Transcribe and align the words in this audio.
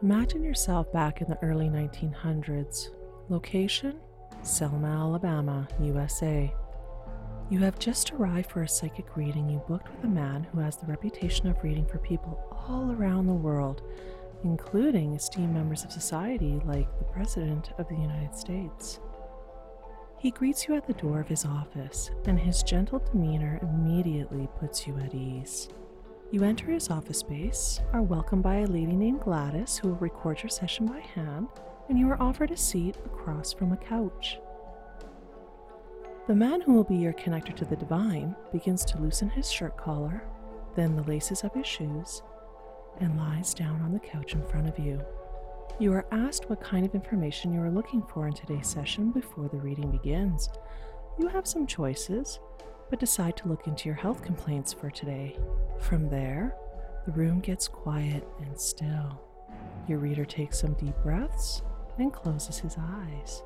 Imagine 0.00 0.44
yourself 0.44 0.92
back 0.92 1.20
in 1.22 1.28
the 1.28 1.42
early 1.42 1.68
1900s. 1.68 2.90
Location? 3.28 3.98
Selma, 4.42 4.86
Alabama, 4.86 5.66
USA. 5.80 6.54
You 7.50 7.58
have 7.58 7.80
just 7.80 8.12
arrived 8.12 8.48
for 8.48 8.62
a 8.62 8.68
psychic 8.68 9.16
reading 9.16 9.50
you 9.50 9.60
booked 9.66 9.88
with 9.90 10.04
a 10.04 10.14
man 10.14 10.46
who 10.52 10.60
has 10.60 10.76
the 10.76 10.86
reputation 10.86 11.48
of 11.48 11.60
reading 11.64 11.84
for 11.84 11.98
people 11.98 12.38
all 12.68 12.92
around 12.92 13.26
the 13.26 13.32
world, 13.32 13.82
including 14.44 15.14
esteemed 15.14 15.52
members 15.52 15.82
of 15.82 15.90
society 15.90 16.60
like 16.64 16.96
the 17.00 17.04
President 17.06 17.72
of 17.78 17.88
the 17.88 17.96
United 17.96 18.36
States. 18.36 19.00
He 20.20 20.30
greets 20.30 20.68
you 20.68 20.76
at 20.76 20.86
the 20.86 20.92
door 20.92 21.18
of 21.18 21.26
his 21.26 21.44
office, 21.44 22.12
and 22.24 22.38
his 22.38 22.62
gentle 22.62 23.00
demeanor 23.00 23.58
immediately 23.62 24.48
puts 24.60 24.86
you 24.86 24.96
at 24.98 25.12
ease. 25.12 25.68
You 26.30 26.44
enter 26.44 26.66
his 26.66 26.90
office 26.90 27.20
space, 27.20 27.80
are 27.94 28.02
welcomed 28.02 28.42
by 28.42 28.56
a 28.56 28.66
lady 28.66 28.94
named 28.94 29.22
Gladys 29.22 29.78
who 29.78 29.88
will 29.88 29.96
record 29.96 30.42
your 30.42 30.50
session 30.50 30.84
by 30.84 31.00
hand, 31.00 31.48
and 31.88 31.98
you 31.98 32.06
are 32.10 32.22
offered 32.22 32.50
a 32.50 32.56
seat 32.56 32.96
across 33.06 33.54
from 33.54 33.72
a 33.72 33.78
couch. 33.78 34.38
The 36.26 36.34
man 36.34 36.60
who 36.60 36.74
will 36.74 36.84
be 36.84 36.96
your 36.96 37.14
connector 37.14 37.56
to 37.56 37.64
the 37.64 37.76
divine 37.76 38.36
begins 38.52 38.84
to 38.84 38.98
loosen 38.98 39.30
his 39.30 39.50
shirt 39.50 39.78
collar, 39.78 40.22
then 40.76 40.96
the 40.96 41.02
laces 41.04 41.44
of 41.44 41.54
his 41.54 41.66
shoes, 41.66 42.20
and 43.00 43.16
lies 43.16 43.54
down 43.54 43.80
on 43.80 43.94
the 43.94 43.98
couch 43.98 44.34
in 44.34 44.46
front 44.48 44.68
of 44.68 44.78
you. 44.78 45.00
You 45.78 45.94
are 45.94 46.06
asked 46.12 46.50
what 46.50 46.60
kind 46.60 46.84
of 46.84 46.94
information 46.94 47.54
you 47.54 47.62
are 47.62 47.70
looking 47.70 48.02
for 48.02 48.26
in 48.26 48.34
today's 48.34 48.68
session 48.68 49.12
before 49.12 49.48
the 49.48 49.56
reading 49.56 49.90
begins. 49.90 50.50
You 51.18 51.28
have 51.28 51.46
some 51.46 51.66
choices, 51.66 52.38
but 52.90 53.00
decide 53.00 53.36
to 53.36 53.48
look 53.48 53.66
into 53.66 53.86
your 53.86 53.96
health 53.96 54.22
complaints 54.22 54.72
for 54.72 54.90
today. 54.90 55.36
From 55.78 56.08
there, 56.08 56.56
the 57.06 57.12
room 57.12 57.40
gets 57.40 57.68
quiet 57.68 58.26
and 58.40 58.58
still. 58.58 59.20
Your 59.86 59.98
reader 59.98 60.24
takes 60.24 60.58
some 60.60 60.74
deep 60.74 60.94
breaths 61.02 61.62
and 61.98 62.12
closes 62.12 62.58
his 62.58 62.76
eyes. 62.78 63.42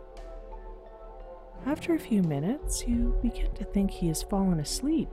After 1.64 1.94
a 1.94 1.98
few 1.98 2.22
minutes, 2.22 2.86
you 2.88 3.16
begin 3.22 3.52
to 3.54 3.64
think 3.64 3.90
he 3.90 4.08
has 4.08 4.22
fallen 4.22 4.58
asleep, 4.60 5.08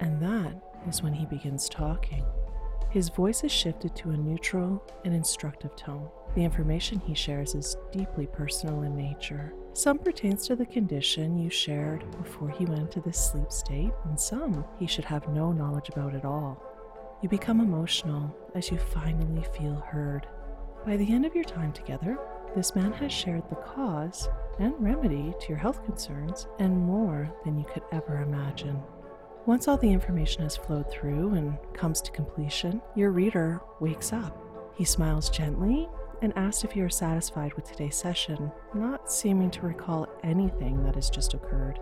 and 0.00 0.20
that 0.20 0.54
is 0.88 1.02
when 1.02 1.12
he 1.12 1.26
begins 1.26 1.68
talking. 1.68 2.24
His 2.90 3.08
voice 3.08 3.44
is 3.44 3.52
shifted 3.52 3.94
to 3.96 4.10
a 4.10 4.16
neutral 4.16 4.82
and 5.04 5.14
instructive 5.14 5.76
tone. 5.76 6.08
The 6.34 6.44
information 6.44 7.00
he 7.00 7.14
shares 7.14 7.54
is 7.54 7.76
deeply 7.90 8.26
personal 8.26 8.82
in 8.82 8.96
nature. 8.96 9.52
Some 9.72 9.98
pertains 9.98 10.46
to 10.46 10.56
the 10.56 10.66
condition 10.66 11.38
you 11.38 11.50
shared 11.50 12.04
before 12.18 12.50
he 12.50 12.64
went 12.66 12.82
into 12.82 13.00
this 13.00 13.18
sleep 13.18 13.50
state, 13.50 13.92
and 14.04 14.18
some 14.18 14.64
he 14.78 14.86
should 14.86 15.04
have 15.04 15.28
no 15.28 15.52
knowledge 15.52 15.88
about 15.88 16.14
at 16.14 16.24
all. 16.24 16.62
You 17.22 17.28
become 17.28 17.60
emotional 17.60 18.34
as 18.54 18.70
you 18.70 18.78
finally 18.78 19.44
feel 19.56 19.74
heard. 19.74 20.26
By 20.86 20.96
the 20.96 21.12
end 21.12 21.26
of 21.26 21.34
your 21.34 21.44
time 21.44 21.72
together, 21.72 22.18
this 22.54 22.74
man 22.74 22.92
has 22.92 23.12
shared 23.12 23.48
the 23.48 23.56
cause 23.56 24.28
and 24.58 24.74
remedy 24.78 25.34
to 25.40 25.48
your 25.48 25.58
health 25.58 25.84
concerns 25.84 26.46
and 26.58 26.76
more 26.76 27.30
than 27.44 27.58
you 27.58 27.64
could 27.64 27.82
ever 27.92 28.22
imagine. 28.22 28.80
Once 29.46 29.68
all 29.68 29.76
the 29.76 29.90
information 29.90 30.42
has 30.42 30.56
flowed 30.56 30.90
through 30.90 31.34
and 31.34 31.56
comes 31.74 32.00
to 32.00 32.12
completion, 32.12 32.80
your 32.94 33.10
reader 33.10 33.60
wakes 33.80 34.12
up. 34.12 34.36
He 34.74 34.84
smiles 34.84 35.28
gently 35.28 35.88
and 36.22 36.36
asks 36.36 36.64
if 36.64 36.76
you 36.76 36.84
are 36.84 36.90
satisfied 36.90 37.54
with 37.54 37.70
today's 37.70 37.96
session, 37.96 38.50
not 38.74 39.10
seeming 39.10 39.50
to 39.52 39.62
recall 39.62 40.08
anything 40.22 40.82
that 40.84 40.94
has 40.94 41.10
just 41.10 41.34
occurred. 41.34 41.78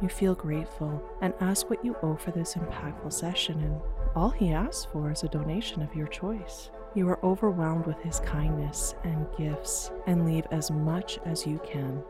You 0.00 0.08
feel 0.08 0.34
grateful 0.34 1.02
and 1.20 1.34
ask 1.40 1.68
what 1.68 1.84
you 1.84 1.96
owe 2.02 2.16
for 2.16 2.30
this 2.30 2.54
impactful 2.54 3.12
session, 3.12 3.60
and 3.60 3.80
all 4.16 4.30
he 4.30 4.52
asks 4.52 4.86
for 4.90 5.10
is 5.10 5.22
a 5.22 5.28
donation 5.28 5.82
of 5.82 5.94
your 5.94 6.06
choice. 6.06 6.70
You 6.94 7.08
are 7.08 7.24
overwhelmed 7.24 7.86
with 7.86 8.00
his 8.00 8.20
kindness 8.20 8.94
and 9.04 9.26
gifts 9.36 9.90
and 10.06 10.24
leave 10.24 10.46
as 10.50 10.70
much 10.70 11.18
as 11.26 11.46
you 11.46 11.60
can. 11.64 12.02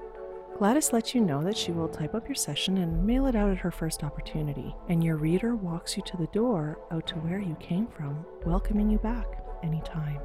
Gladys 0.57 0.93
lets 0.93 1.15
you 1.15 1.21
know 1.21 1.43
that 1.43 1.57
she 1.57 1.73
will 1.73 1.89
type 1.89 2.15
up 2.15 2.29
your 2.29 2.35
session 2.35 2.79
and 2.79 3.05
mail 3.05 3.27
it 3.27 3.35
out 3.35 3.51
at 3.51 3.59
her 3.59 3.71
first 3.71 4.05
opportunity, 4.05 4.75
and 4.89 5.03
your 5.03 5.17
reader 5.17 5.57
walks 5.57 5.97
you 5.97 6.03
to 6.05 6.17
the 6.17 6.27
door 6.29 6.79
out 6.91 7.07
to 7.09 7.15
where 7.17 7.39
you 7.41 7.57
came 7.57 7.87
from, 7.87 8.25
welcoming 8.45 8.91
you 8.91 8.99
back 8.99 9.43
anytime. 9.63 10.21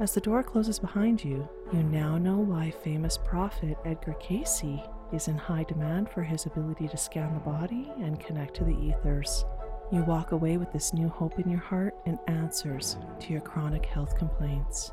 As 0.00 0.14
the 0.14 0.20
door 0.22 0.42
closes 0.42 0.78
behind 0.78 1.22
you, 1.22 1.46
you 1.74 1.82
now 1.82 2.16
know 2.16 2.38
why 2.38 2.70
famous 2.70 3.18
prophet 3.18 3.76
Edgar 3.84 4.14
Cayce 4.14 4.80
is 5.12 5.28
in 5.28 5.36
high 5.36 5.64
demand 5.64 6.08
for 6.08 6.22
his 6.22 6.46
ability 6.46 6.88
to 6.88 6.96
scan 6.96 7.34
the 7.34 7.40
body 7.40 7.92
and 8.00 8.18
connect 8.18 8.56
to 8.56 8.64
the 8.64 8.74
ethers. 8.78 9.44
You 9.92 10.02
walk 10.04 10.32
away 10.32 10.56
with 10.56 10.72
this 10.72 10.94
new 10.94 11.10
hope 11.10 11.38
in 11.38 11.50
your 11.50 11.60
heart 11.60 11.94
and 12.06 12.18
answers 12.28 12.96
to 13.20 13.30
your 13.30 13.42
chronic 13.42 13.84
health 13.84 14.16
complaints. 14.16 14.90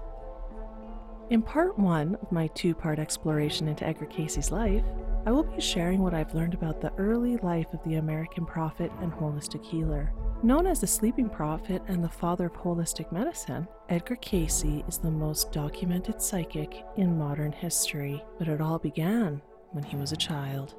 In 1.29 1.41
part 1.41 1.79
one 1.79 2.15
of 2.21 2.29
my 2.29 2.47
two 2.47 2.75
part 2.75 2.99
exploration 2.99 3.69
into 3.69 3.87
Edgar 3.87 4.07
Cayce's 4.07 4.51
life, 4.51 4.83
I 5.25 5.31
will 5.31 5.43
be 5.43 5.61
sharing 5.61 6.01
what 6.01 6.13
I've 6.13 6.35
learned 6.35 6.53
about 6.53 6.81
the 6.81 6.91
early 6.97 7.37
life 7.37 7.73
of 7.73 7.81
the 7.85 7.95
American 7.95 8.45
prophet 8.45 8.91
and 8.99 9.13
holistic 9.13 9.63
healer. 9.63 10.11
Known 10.43 10.67
as 10.67 10.81
the 10.81 10.87
sleeping 10.87 11.29
prophet 11.29 11.81
and 11.87 12.03
the 12.03 12.09
father 12.09 12.45
of 12.45 12.53
holistic 12.53 13.11
medicine, 13.11 13.67
Edgar 13.89 14.17
Cayce 14.17 14.83
is 14.87 14.99
the 14.99 15.09
most 15.09 15.51
documented 15.51 16.21
psychic 16.21 16.85
in 16.95 17.17
modern 17.17 17.51
history, 17.51 18.23
but 18.37 18.47
it 18.47 18.61
all 18.61 18.77
began 18.77 19.41
when 19.71 19.83
he 19.83 19.95
was 19.95 20.11
a 20.11 20.15
child. 20.15 20.75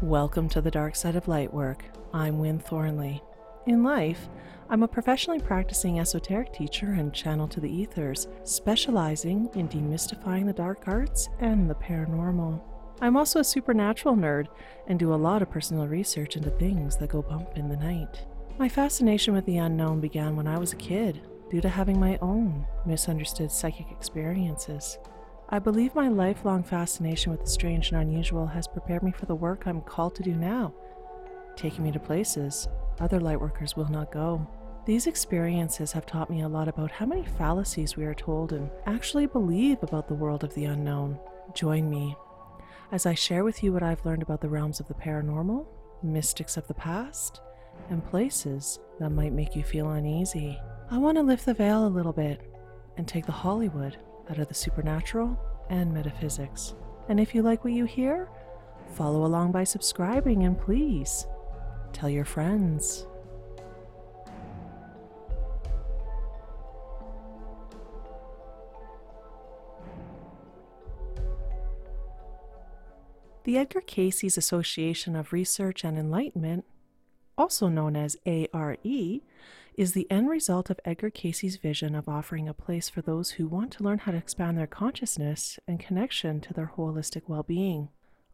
Welcome 0.00 0.48
to 0.48 0.62
the 0.62 0.70
dark 0.70 0.96
side 0.96 1.16
of 1.16 1.28
light 1.28 1.52
work. 1.52 1.84
I'm 2.14 2.38
Wynne 2.38 2.58
Thornley. 2.58 3.22
In 3.66 3.84
life, 3.84 4.30
I'm 4.70 4.82
a 4.82 4.88
professionally 4.88 5.38
practicing 5.38 6.00
esoteric 6.00 6.54
teacher 6.54 6.92
and 6.92 7.12
channel 7.12 7.46
to 7.48 7.60
the 7.60 7.70
ethers, 7.70 8.26
specializing 8.44 9.50
in 9.54 9.68
demystifying 9.68 10.46
the 10.46 10.54
dark 10.54 10.84
arts 10.88 11.28
and 11.40 11.68
the 11.68 11.74
paranormal. 11.74 12.58
I'm 13.02 13.18
also 13.18 13.40
a 13.40 13.44
supernatural 13.44 14.16
nerd 14.16 14.46
and 14.86 14.98
do 14.98 15.12
a 15.12 15.16
lot 15.16 15.42
of 15.42 15.50
personal 15.50 15.86
research 15.86 16.36
into 16.36 16.48
things 16.48 16.96
that 16.96 17.10
go 17.10 17.20
bump 17.20 17.50
in 17.56 17.68
the 17.68 17.76
night. 17.76 18.24
My 18.56 18.68
fascination 18.68 19.34
with 19.34 19.46
the 19.46 19.56
unknown 19.56 20.00
began 20.00 20.36
when 20.36 20.46
I 20.46 20.58
was 20.58 20.72
a 20.72 20.76
kid, 20.76 21.22
due 21.50 21.60
to 21.60 21.68
having 21.68 21.98
my 21.98 22.18
own 22.22 22.64
misunderstood 22.86 23.50
psychic 23.50 23.90
experiences. 23.90 24.96
I 25.48 25.58
believe 25.58 25.96
my 25.96 26.06
lifelong 26.06 26.62
fascination 26.62 27.32
with 27.32 27.40
the 27.40 27.50
strange 27.50 27.90
and 27.90 28.00
unusual 28.00 28.46
has 28.46 28.68
prepared 28.68 29.02
me 29.02 29.10
for 29.10 29.26
the 29.26 29.34
work 29.34 29.66
I'm 29.66 29.80
called 29.80 30.14
to 30.14 30.22
do 30.22 30.34
now, 30.36 30.72
taking 31.56 31.82
me 31.82 31.90
to 31.90 31.98
places 31.98 32.68
other 33.00 33.18
lightworkers 33.18 33.76
will 33.76 33.90
not 33.90 34.12
go. 34.12 34.46
These 34.86 35.08
experiences 35.08 35.90
have 35.90 36.06
taught 36.06 36.30
me 36.30 36.42
a 36.42 36.48
lot 36.48 36.68
about 36.68 36.92
how 36.92 37.06
many 37.06 37.24
fallacies 37.24 37.96
we 37.96 38.04
are 38.04 38.14
told 38.14 38.52
and 38.52 38.70
actually 38.86 39.26
believe 39.26 39.82
about 39.82 40.06
the 40.06 40.14
world 40.14 40.44
of 40.44 40.54
the 40.54 40.66
unknown. 40.66 41.18
Join 41.54 41.90
me 41.90 42.14
as 42.92 43.04
I 43.04 43.14
share 43.14 43.42
with 43.42 43.64
you 43.64 43.72
what 43.72 43.82
I've 43.82 44.04
learned 44.06 44.22
about 44.22 44.40
the 44.40 44.48
realms 44.48 44.78
of 44.78 44.86
the 44.86 44.94
paranormal, 44.94 45.66
mystics 46.04 46.56
of 46.56 46.68
the 46.68 46.74
past, 46.74 47.40
and 47.90 48.04
places 48.04 48.78
that 48.98 49.10
might 49.10 49.32
make 49.32 49.54
you 49.54 49.62
feel 49.62 49.90
uneasy. 49.90 50.58
I 50.90 50.98
want 50.98 51.18
to 51.18 51.22
lift 51.22 51.46
the 51.46 51.54
veil 51.54 51.86
a 51.86 51.88
little 51.88 52.12
bit 52.12 52.40
and 52.96 53.06
take 53.06 53.26
the 53.26 53.32
Hollywood 53.32 53.96
out 54.30 54.38
of 54.38 54.48
the 54.48 54.54
supernatural 54.54 55.38
and 55.70 55.92
metaphysics. 55.92 56.74
And 57.08 57.20
if 57.20 57.34
you 57.34 57.42
like 57.42 57.64
what 57.64 57.72
you 57.72 57.84
hear, 57.84 58.28
follow 58.94 59.24
along 59.24 59.52
by 59.52 59.64
subscribing 59.64 60.44
and 60.44 60.58
please 60.58 61.26
Tell 61.94 62.10
your 62.10 62.24
friends. 62.24 63.06
The 73.44 73.56
Edgar 73.58 73.80
Cayce's 73.82 74.36
Association 74.36 75.14
of 75.14 75.32
Research 75.32 75.84
and 75.84 75.96
Enlightenment, 75.96 76.64
also 77.36 77.68
known 77.68 77.96
as 77.96 78.16
ARE, 78.26 78.76
is 79.76 79.92
the 79.92 80.10
end 80.10 80.28
result 80.28 80.70
of 80.70 80.80
Edgar 80.84 81.10
Cayce's 81.10 81.56
vision 81.56 81.94
of 81.94 82.08
offering 82.08 82.48
a 82.48 82.54
place 82.54 82.88
for 82.88 83.02
those 83.02 83.32
who 83.32 83.48
want 83.48 83.72
to 83.72 83.82
learn 83.82 83.98
how 83.98 84.12
to 84.12 84.18
expand 84.18 84.56
their 84.56 84.68
consciousness 84.68 85.58
and 85.66 85.80
connection 85.80 86.40
to 86.40 86.54
their 86.54 86.72
holistic 86.76 87.22
well 87.26 87.42
being. 87.42 87.88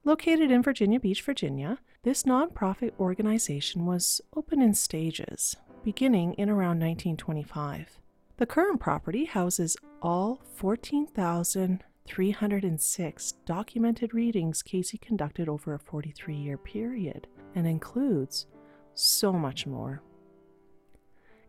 Located 0.04 0.50
in 0.50 0.62
Virginia 0.62 1.00
Beach, 1.00 1.22
Virginia, 1.22 1.78
this 2.02 2.24
nonprofit 2.24 2.92
organization 2.98 3.86
was 3.86 4.20
open 4.34 4.62
in 4.62 4.72
stages, 4.74 5.56
beginning 5.84 6.32
in 6.34 6.48
around 6.48 6.80
1925. 6.80 8.00
The 8.38 8.46
current 8.46 8.80
property 8.80 9.26
houses 9.26 9.76
all 10.00 10.40
14,306 10.56 13.32
documented 13.44 14.14
readings 14.14 14.62
Cayce 14.62 14.94
conducted 15.02 15.48
over 15.48 15.74
a 15.74 15.78
43 15.78 16.34
year 16.34 16.56
period 16.56 17.26
and 17.54 17.66
includes 17.66 18.46
so 18.94 19.32
much 19.32 19.66
more. 19.66 20.02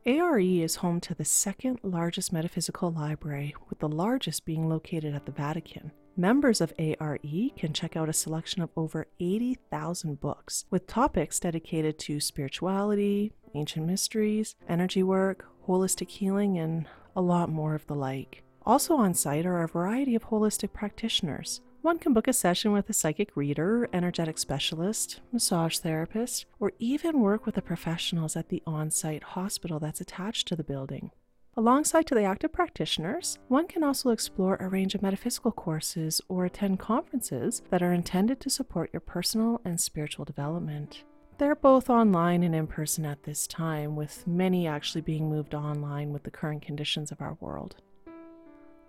ARE 0.06 0.40
is 0.40 0.78
home 0.78 1.00
to 1.02 1.14
the 1.14 1.26
second 1.26 1.80
largest 1.84 2.34
metaphysical 2.34 2.92
library, 2.92 3.54
with 3.70 3.80
the 3.80 3.88
largest 3.88 4.46
being 4.46 4.68
located 4.68 5.14
at 5.14 5.28
the 5.28 5.32
Vatican. 5.32 5.92
Members 6.18 6.60
of 6.60 6.74
ARE 6.80 7.20
can 7.56 7.72
check 7.72 7.96
out 7.96 8.10
a 8.10 8.14
selection 8.14 8.62
of 8.62 8.72
over 8.76 9.08
80,000 9.20 10.20
books 10.20 10.66
with 10.70 10.88
topics 10.88 11.40
dedicated 11.40 12.00
to 12.00 12.20
spirituality, 12.20 13.32
ancient 13.54 13.86
mysteries, 13.86 14.56
energy 14.68 15.04
work, 15.04 15.46
holistic 15.68 16.10
healing, 16.10 16.58
and 16.58 16.88
a 17.16 17.22
lot 17.22 17.50
more 17.50 17.76
of 17.76 17.86
the 17.88 17.96
like. 17.96 18.44
Also 18.66 18.96
on 18.96 19.14
site 19.14 19.46
are 19.46 19.64
a 19.64 19.68
variety 19.68 20.16
of 20.16 20.26
holistic 20.26 20.74
practitioners. 20.74 21.62
One 21.82 21.98
can 21.98 22.14
book 22.14 22.28
a 22.28 22.34
session 22.34 22.74
with 22.74 22.92
a 22.92 22.94
psychic 22.94 23.36
reader, 23.36 23.90
energetic 23.92 24.38
specialist, 24.38 25.20
massage 25.32 25.80
therapist, 25.80 26.46
or 26.60 26.74
even 26.78 27.22
work 27.22 27.48
with 27.48 27.56
the 27.56 27.62
professionals 27.64 28.36
at 28.36 28.50
the 28.50 28.62
on 28.68 28.92
site 28.92 29.24
hospital 29.24 29.80
that's 29.80 30.00
attached 30.00 30.48
to 30.50 30.56
the 30.56 30.64
building. 30.64 31.10
Alongside 31.58 32.06
to 32.06 32.14
the 32.14 32.24
active 32.24 32.54
practitioners, 32.54 33.40
one 33.48 33.68
can 33.68 33.84
also 33.84 34.12
explore 34.12 34.58
a 34.58 34.70
range 34.70 34.94
of 34.94 35.02
metaphysical 35.02 35.52
courses 35.52 36.22
or 36.30 36.46
attend 36.46 36.78
conferences 36.78 37.64
that 37.72 37.82
are 37.82 37.94
intended 37.94 38.40
to 38.42 38.52
support 38.52 38.92
your 38.94 39.00
personal 39.00 39.60
and 39.66 39.82
spiritual 39.82 40.24
development. 40.24 41.04
They're 41.40 41.56
both 41.56 41.90
online 41.90 42.44
and 42.44 42.54
in 42.54 42.68
person 42.68 43.06
at 43.08 43.24
this 43.24 43.48
time, 43.48 43.96
with 43.96 44.28
many 44.28 44.68
actually 44.68 45.02
being 45.02 45.28
moved 45.28 45.56
online 45.56 46.14
with 46.14 46.22
the 46.22 46.30
current 46.30 46.62
conditions 46.62 47.12
of 47.12 47.22
our 47.22 47.38
world. 47.40 47.78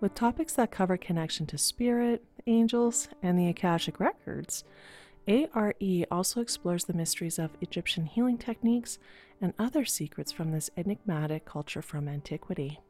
With 0.03 0.15
topics 0.15 0.51
that 0.55 0.69
cover 0.69 0.97
connection 0.97 1.45
to 1.45 1.57
spirit, 1.57 2.25
angels, 2.45 3.07
and 3.21 3.39
the 3.39 3.47
Akashic 3.47 4.01
Records, 4.01 4.65
ARE 5.29 5.75
also 6.11 6.41
explores 6.41 6.83
the 6.83 6.93
mysteries 6.93 7.39
of 7.39 7.55
Egyptian 7.61 8.05
healing 8.05 8.37
techniques 8.37 8.99
and 9.39 9.53
other 9.57 9.85
secrets 9.85 10.29
from 10.29 10.51
this 10.51 10.69
enigmatic 10.75 11.45
culture 11.45 11.81
from 11.81 12.09
antiquity. 12.09 12.81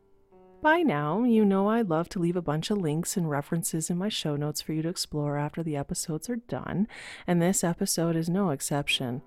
By 0.64 0.82
now, 0.82 1.24
you 1.24 1.46
know 1.46 1.70
I 1.70 1.84
love 1.84 2.10
to 2.10 2.20
leave 2.20 2.36
a 2.36 2.42
bunch 2.42 2.72
of 2.72 2.80
links 2.80 3.16
and 3.16 3.30
references 3.30 3.92
in 3.92 3.98
my 4.00 4.10
show 4.10 4.36
notes 4.36 4.62
for 4.62 4.74
you 4.74 4.82
to 4.82 4.90
explore 4.90 5.38
after 5.38 5.62
the 5.62 5.76
episodes 5.76 6.32
are 6.32 6.38
done, 6.38 6.88
and 7.28 7.40
this 7.40 7.64
episode 7.64 8.16
is 8.16 8.28
no 8.28 8.50
exception. 8.50 9.22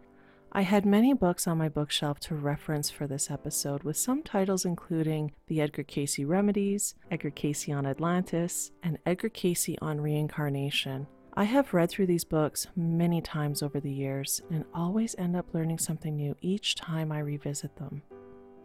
I 0.56 0.62
had 0.62 0.86
many 0.86 1.12
books 1.12 1.46
on 1.46 1.58
my 1.58 1.68
bookshelf 1.68 2.18
to 2.20 2.34
reference 2.34 2.88
for 2.88 3.06
this 3.06 3.30
episode, 3.30 3.82
with 3.82 3.98
some 3.98 4.22
titles 4.22 4.64
including 4.64 5.32
The 5.48 5.60
Edgar 5.60 5.82
Cayce 5.82 6.18
Remedies, 6.20 6.94
Edgar 7.10 7.28
Cayce 7.28 7.68
on 7.68 7.84
Atlantis, 7.84 8.70
and 8.82 8.96
Edgar 9.04 9.28
Cayce 9.28 9.76
on 9.82 10.00
Reincarnation. 10.00 11.08
I 11.34 11.44
have 11.44 11.74
read 11.74 11.90
through 11.90 12.06
these 12.06 12.24
books 12.24 12.68
many 12.74 13.20
times 13.20 13.62
over 13.62 13.80
the 13.80 13.92
years 13.92 14.40
and 14.50 14.64
always 14.72 15.14
end 15.18 15.36
up 15.36 15.52
learning 15.52 15.78
something 15.78 16.16
new 16.16 16.34
each 16.40 16.74
time 16.74 17.12
I 17.12 17.18
revisit 17.18 17.76
them. 17.76 18.00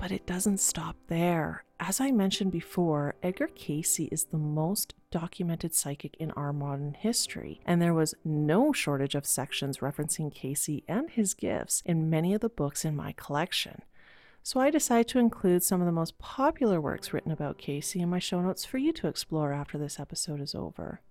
But 0.02 0.12
it 0.12 0.26
doesn't 0.26 0.60
stop 0.60 0.96
there. 1.10 1.64
As 1.80 2.02
I 2.02 2.10
mentioned 2.10 2.52
before, 2.52 3.14
Edgar 3.22 3.46
Cayce 3.46 4.00
is 4.00 4.24
the 4.24 4.38
most 4.40 4.96
documented 5.12 5.76
psychic 5.76 6.16
in 6.18 6.32
our 6.32 6.52
modern 6.52 6.96
history, 6.96 7.62
and 7.68 7.80
there 7.80 7.94
was 7.94 8.16
no 8.26 8.74
shortage 8.74 9.14
of 9.14 9.28
sections 9.28 9.78
referencing 9.78 10.34
Cayce 10.34 10.82
and 10.88 11.08
his 11.12 11.36
gifts 11.36 11.84
in 11.86 12.10
many 12.10 12.34
of 12.34 12.42
the 12.42 12.50
books 12.50 12.84
in 12.84 12.96
my 12.96 13.12
collection. 13.12 13.84
So 14.42 14.60
I 14.60 14.72
decided 14.72 15.08
to 15.10 15.20
include 15.20 15.62
some 15.62 15.82
of 15.82 15.86
the 15.86 15.92
most 15.92 16.18
popular 16.18 16.82
works 16.82 17.14
written 17.14 17.32
about 17.32 17.60
Cayce 17.60 17.94
in 17.96 18.10
my 18.10 18.18
show 18.18 18.42
notes 18.42 18.66
for 18.66 18.80
you 18.80 18.92
to 18.94 19.08
explore 19.08 19.54
after 19.54 19.78
this 19.78 20.00
episode 20.00 20.42
is 20.42 20.56
over. 20.56 21.02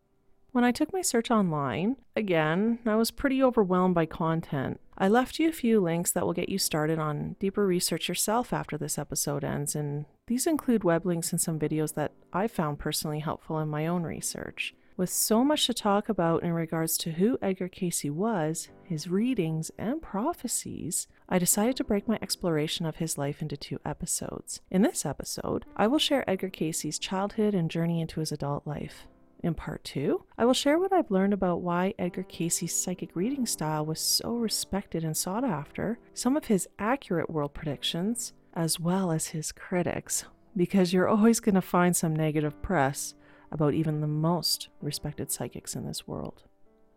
When 0.52 0.64
I 0.64 0.72
took 0.72 0.92
my 0.92 1.00
search 1.00 1.30
online, 1.30 1.96
again, 2.16 2.80
I 2.84 2.96
was 2.96 3.12
pretty 3.12 3.40
overwhelmed 3.40 3.94
by 3.94 4.06
content. 4.06 4.80
I 4.98 5.06
left 5.06 5.38
you 5.38 5.48
a 5.48 5.52
few 5.52 5.80
links 5.80 6.10
that 6.10 6.26
will 6.26 6.32
get 6.32 6.48
you 6.48 6.58
started 6.58 6.98
on 6.98 7.36
deeper 7.38 7.64
research 7.64 8.08
yourself 8.08 8.52
after 8.52 8.76
this 8.76 8.98
episode 8.98 9.44
ends, 9.44 9.76
and 9.76 10.06
these 10.26 10.48
include 10.48 10.82
web 10.82 11.06
links 11.06 11.30
and 11.30 11.40
some 11.40 11.60
videos 11.60 11.94
that 11.94 12.12
I 12.32 12.48
found 12.48 12.80
personally 12.80 13.20
helpful 13.20 13.60
in 13.60 13.68
my 13.68 13.86
own 13.86 14.02
research. 14.02 14.74
With 14.96 15.08
so 15.08 15.44
much 15.44 15.66
to 15.66 15.72
talk 15.72 16.08
about 16.08 16.42
in 16.42 16.52
regards 16.52 16.98
to 16.98 17.12
who 17.12 17.38
Edgar 17.40 17.68
Cayce 17.68 18.04
was, 18.06 18.68
his 18.82 19.08
readings, 19.08 19.70
and 19.78 20.02
prophecies, 20.02 21.06
I 21.28 21.38
decided 21.38 21.76
to 21.76 21.84
break 21.84 22.08
my 22.08 22.18
exploration 22.20 22.86
of 22.86 22.96
his 22.96 23.16
life 23.16 23.40
into 23.40 23.56
two 23.56 23.78
episodes. 23.84 24.60
In 24.68 24.82
this 24.82 25.06
episode, 25.06 25.64
I 25.76 25.86
will 25.86 26.00
share 26.00 26.28
Edgar 26.28 26.50
Cayce's 26.50 26.98
childhood 26.98 27.54
and 27.54 27.70
journey 27.70 28.00
into 28.00 28.18
his 28.18 28.32
adult 28.32 28.66
life. 28.66 29.06
In 29.42 29.54
part 29.54 29.82
two, 29.84 30.24
I 30.36 30.44
will 30.44 30.52
share 30.52 30.78
what 30.78 30.92
I've 30.92 31.10
learned 31.10 31.32
about 31.32 31.62
why 31.62 31.94
Edgar 31.98 32.24
Cayce's 32.24 32.74
psychic 32.74 33.16
reading 33.16 33.46
style 33.46 33.86
was 33.86 33.98
so 33.98 34.34
respected 34.34 35.02
and 35.02 35.16
sought 35.16 35.44
after, 35.44 35.98
some 36.12 36.36
of 36.36 36.44
his 36.44 36.68
accurate 36.78 37.30
world 37.30 37.54
predictions, 37.54 38.34
as 38.52 38.78
well 38.78 39.10
as 39.10 39.28
his 39.28 39.50
critics, 39.50 40.24
because 40.54 40.92
you're 40.92 41.08
always 41.08 41.40
going 41.40 41.54
to 41.54 41.62
find 41.62 41.96
some 41.96 42.14
negative 42.14 42.60
press 42.60 43.14
about 43.50 43.72
even 43.72 44.00
the 44.00 44.06
most 44.06 44.68
respected 44.82 45.32
psychics 45.32 45.74
in 45.74 45.86
this 45.86 46.06
world. 46.06 46.42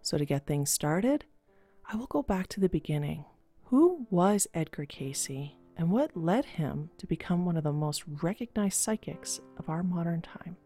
So, 0.02 0.18
to 0.18 0.26
get 0.26 0.46
things 0.46 0.70
started, 0.70 1.24
I 1.90 1.96
will 1.96 2.08
go 2.08 2.24
back 2.24 2.48
to 2.50 2.60
the 2.60 2.68
beginning. 2.68 3.24
Who 3.66 4.06
was 4.10 4.48
Edgar 4.54 4.86
Cayce, 4.86 5.54
and 5.78 5.90
what 5.90 6.18
led 6.18 6.44
him 6.44 6.90
to 6.98 7.08
become 7.08 7.46
one 7.46 7.56
of 7.56 7.64
the 7.64 7.72
most 7.72 8.04
recognized 8.22 8.76
psychics 8.76 9.40
of 9.58 9.70
our 9.70 9.82
modern 9.82 10.22
time? 10.22 10.58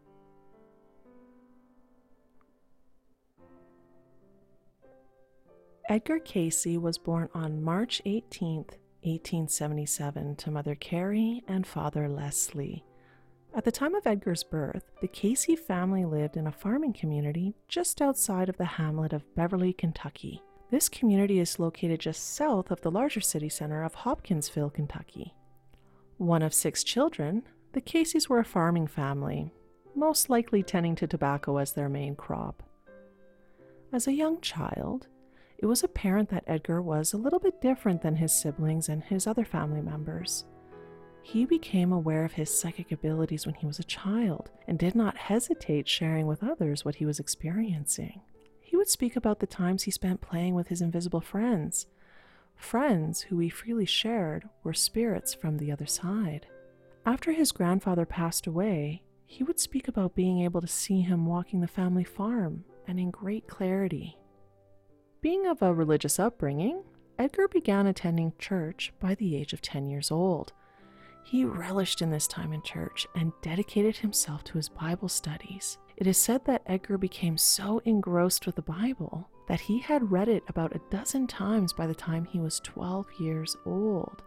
Edgar 5.88 6.18
Cayce 6.18 6.76
was 6.76 6.98
born 6.98 7.30
on 7.32 7.62
March 7.62 8.02
18, 8.04 8.56
1877, 8.56 10.36
to 10.36 10.50
Mother 10.50 10.74
Carrie 10.74 11.42
and 11.48 11.66
Father 11.66 12.10
Leslie. 12.10 12.84
At 13.54 13.64
the 13.64 13.72
time 13.72 13.94
of 13.94 14.06
Edgar's 14.06 14.44
birth, 14.44 14.84
the 15.00 15.08
Cayce 15.08 15.58
family 15.66 16.04
lived 16.04 16.36
in 16.36 16.46
a 16.46 16.52
farming 16.52 16.92
community 16.92 17.54
just 17.68 18.02
outside 18.02 18.50
of 18.50 18.58
the 18.58 18.66
hamlet 18.66 19.14
of 19.14 19.34
Beverly, 19.34 19.72
Kentucky. 19.72 20.42
This 20.70 20.90
community 20.90 21.38
is 21.40 21.58
located 21.58 22.00
just 22.00 22.34
south 22.34 22.70
of 22.70 22.82
the 22.82 22.90
larger 22.90 23.22
city 23.22 23.48
center 23.48 23.82
of 23.82 23.94
Hopkinsville, 23.94 24.68
Kentucky. 24.68 25.32
One 26.18 26.42
of 26.42 26.52
six 26.52 26.84
children, 26.84 27.44
the 27.72 27.80
Cayces 27.80 28.28
were 28.28 28.40
a 28.40 28.44
farming 28.44 28.88
family, 28.88 29.50
most 29.94 30.28
likely 30.28 30.62
tending 30.62 30.96
to 30.96 31.06
tobacco 31.06 31.56
as 31.56 31.72
their 31.72 31.88
main 31.88 32.14
crop. 32.14 32.62
As 33.90 34.06
a 34.06 34.12
young 34.12 34.38
child, 34.42 35.06
it 35.58 35.66
was 35.66 35.82
apparent 35.82 36.28
that 36.30 36.44
Edgar 36.46 36.80
was 36.80 37.12
a 37.12 37.18
little 37.18 37.40
bit 37.40 37.60
different 37.60 38.00
than 38.02 38.16
his 38.16 38.32
siblings 38.32 38.88
and 38.88 39.02
his 39.02 39.26
other 39.26 39.44
family 39.44 39.82
members. 39.82 40.44
He 41.22 41.44
became 41.44 41.92
aware 41.92 42.24
of 42.24 42.32
his 42.32 42.58
psychic 42.58 42.92
abilities 42.92 43.44
when 43.44 43.56
he 43.56 43.66
was 43.66 43.78
a 43.78 43.84
child 43.84 44.50
and 44.66 44.78
did 44.78 44.94
not 44.94 45.16
hesitate 45.16 45.88
sharing 45.88 46.26
with 46.26 46.44
others 46.44 46.84
what 46.84 46.96
he 46.96 47.06
was 47.06 47.18
experiencing. 47.18 48.20
He 48.60 48.76
would 48.76 48.88
speak 48.88 49.16
about 49.16 49.40
the 49.40 49.46
times 49.46 49.82
he 49.82 49.90
spent 49.90 50.20
playing 50.20 50.54
with 50.54 50.68
his 50.68 50.80
invisible 50.80 51.20
friends. 51.20 51.86
Friends 52.54 53.22
who 53.22 53.38
he 53.38 53.48
freely 53.48 53.86
shared 53.86 54.48
were 54.62 54.74
spirits 54.74 55.32
from 55.32 55.56
the 55.56 55.72
other 55.72 55.86
side. 55.86 56.46
After 57.06 57.32
his 57.32 57.52
grandfather 57.52 58.04
passed 58.04 58.46
away, 58.46 59.02
he 59.24 59.42
would 59.42 59.58
speak 59.58 59.88
about 59.88 60.14
being 60.14 60.42
able 60.42 60.60
to 60.60 60.66
see 60.66 61.00
him 61.00 61.26
walking 61.26 61.60
the 61.60 61.66
family 61.66 62.04
farm 62.04 62.64
and 62.86 63.00
in 63.00 63.10
great 63.10 63.46
clarity. 63.46 64.17
Being 65.20 65.46
of 65.46 65.62
a 65.62 65.74
religious 65.74 66.20
upbringing, 66.20 66.84
Edgar 67.18 67.48
began 67.48 67.88
attending 67.88 68.34
church 68.38 68.92
by 69.00 69.16
the 69.16 69.34
age 69.34 69.52
of 69.52 69.60
10 69.60 69.88
years 69.88 70.12
old. 70.12 70.52
He 71.24 71.44
relished 71.44 72.00
in 72.00 72.10
this 72.10 72.28
time 72.28 72.52
in 72.52 72.62
church 72.62 73.04
and 73.16 73.32
dedicated 73.42 73.96
himself 73.96 74.44
to 74.44 74.52
his 74.52 74.68
Bible 74.68 75.08
studies. 75.08 75.78
It 75.96 76.06
is 76.06 76.18
said 76.18 76.44
that 76.44 76.62
Edgar 76.66 76.98
became 76.98 77.36
so 77.36 77.82
engrossed 77.84 78.46
with 78.46 78.54
the 78.54 78.62
Bible 78.62 79.28
that 79.48 79.60
he 79.60 79.80
had 79.80 80.12
read 80.12 80.28
it 80.28 80.44
about 80.46 80.76
a 80.76 80.80
dozen 80.88 81.26
times 81.26 81.72
by 81.72 81.88
the 81.88 81.94
time 81.96 82.24
he 82.24 82.38
was 82.38 82.60
12 82.60 83.06
years 83.18 83.56
old. 83.66 84.22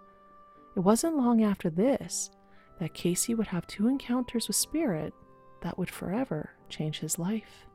It 0.75 0.81
wasn't 0.81 1.15
long 1.15 1.41
after 1.41 1.69
this 1.69 2.31
that 2.79 2.93
Cayce 2.93 3.29
would 3.29 3.47
have 3.47 3.65
two 3.65 3.87
encounters 3.87 4.49
with 4.49 4.57
Spirit 4.57 5.13
that 5.61 5.77
would 5.77 5.89
forever 5.89 6.49
change 6.67 6.99
his 6.99 7.17
life. 7.17 7.65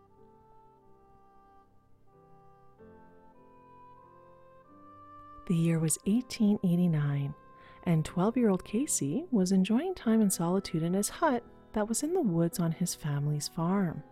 The 5.46 5.54
year 5.54 5.78
was 5.78 5.98
1889, 6.06 7.32
and 7.84 8.04
12 8.04 8.36
year 8.36 8.48
old 8.48 8.64
Cayce 8.64 9.22
was 9.30 9.52
enjoying 9.52 9.94
time 9.94 10.20
in 10.20 10.28
solitude 10.28 10.82
in 10.82 10.94
his 10.94 11.08
hut 11.08 11.44
that 11.72 11.88
was 11.88 12.02
in 12.02 12.14
the 12.14 12.20
woods 12.20 12.58
on 12.58 12.72
his 12.72 12.96
family's 12.96 13.46
farm. 13.46 14.02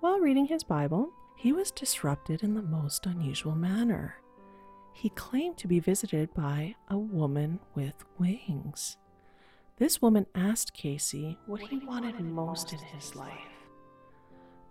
While 0.00 0.18
reading 0.18 0.46
his 0.46 0.64
Bible, 0.64 1.10
he 1.36 1.52
was 1.52 1.70
disrupted 1.70 2.42
in 2.42 2.54
the 2.54 2.62
most 2.62 3.06
unusual 3.06 3.54
manner. 3.54 4.16
He 4.92 5.10
claimed 5.10 5.56
to 5.58 5.68
be 5.68 5.78
visited 5.78 6.34
by 6.34 6.74
a 6.88 6.98
woman 6.98 7.60
with 7.76 7.94
wings. 8.18 8.96
This 9.76 10.02
woman 10.02 10.26
asked 10.34 10.74
Cayce 10.74 11.36
what 11.46 11.60
he 11.60 11.78
wanted 11.78 12.18
most 12.20 12.72
in 12.72 12.80
his 12.80 13.14
life. 13.14 13.32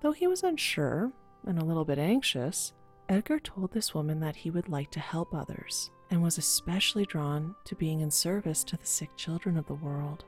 Though 0.01 0.11
he 0.11 0.27
was 0.27 0.43
unsure 0.43 1.13
and 1.45 1.57
a 1.57 1.63
little 1.63 1.85
bit 1.85 1.97
anxious, 1.97 2.73
Edgar 3.09 3.39
told 3.39 3.71
this 3.71 3.93
woman 3.93 4.19
that 4.19 4.35
he 4.35 4.49
would 4.49 4.67
like 4.67 4.91
to 4.91 4.99
help 4.99 5.33
others 5.33 5.91
and 6.11 6.21
was 6.21 6.37
especially 6.37 7.05
drawn 7.05 7.55
to 7.63 7.75
being 7.75 8.01
in 8.01 8.11
service 8.11 8.63
to 8.65 8.75
the 8.75 8.85
sick 8.85 9.09
children 9.15 9.57
of 9.57 9.65
the 9.67 9.73
world. 9.73 10.25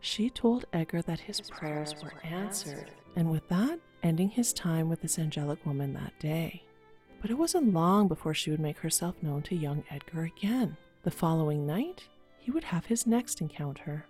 She 0.00 0.30
told 0.30 0.66
Edgar 0.72 1.00
that 1.02 1.20
his 1.20 1.40
prayers 1.40 1.94
were 2.02 2.12
answered, 2.24 2.90
and 3.16 3.30
with 3.30 3.48
that, 3.48 3.78
ending 4.02 4.28
his 4.28 4.52
time 4.52 4.88
with 4.88 5.00
this 5.00 5.18
angelic 5.18 5.64
woman 5.64 5.94
that 5.94 6.18
day. 6.18 6.62
But 7.22 7.30
it 7.30 7.38
wasn't 7.38 7.72
long 7.72 8.08
before 8.08 8.34
she 8.34 8.50
would 8.50 8.60
make 8.60 8.78
herself 8.78 9.14
known 9.22 9.42
to 9.42 9.54
young 9.54 9.84
Edgar 9.90 10.24
again. 10.24 10.76
The 11.04 11.10
following 11.10 11.66
night, 11.66 12.08
he 12.38 12.50
would 12.50 12.64
have 12.64 12.86
his 12.86 13.06
next 13.06 13.40
encounter. 13.40 14.06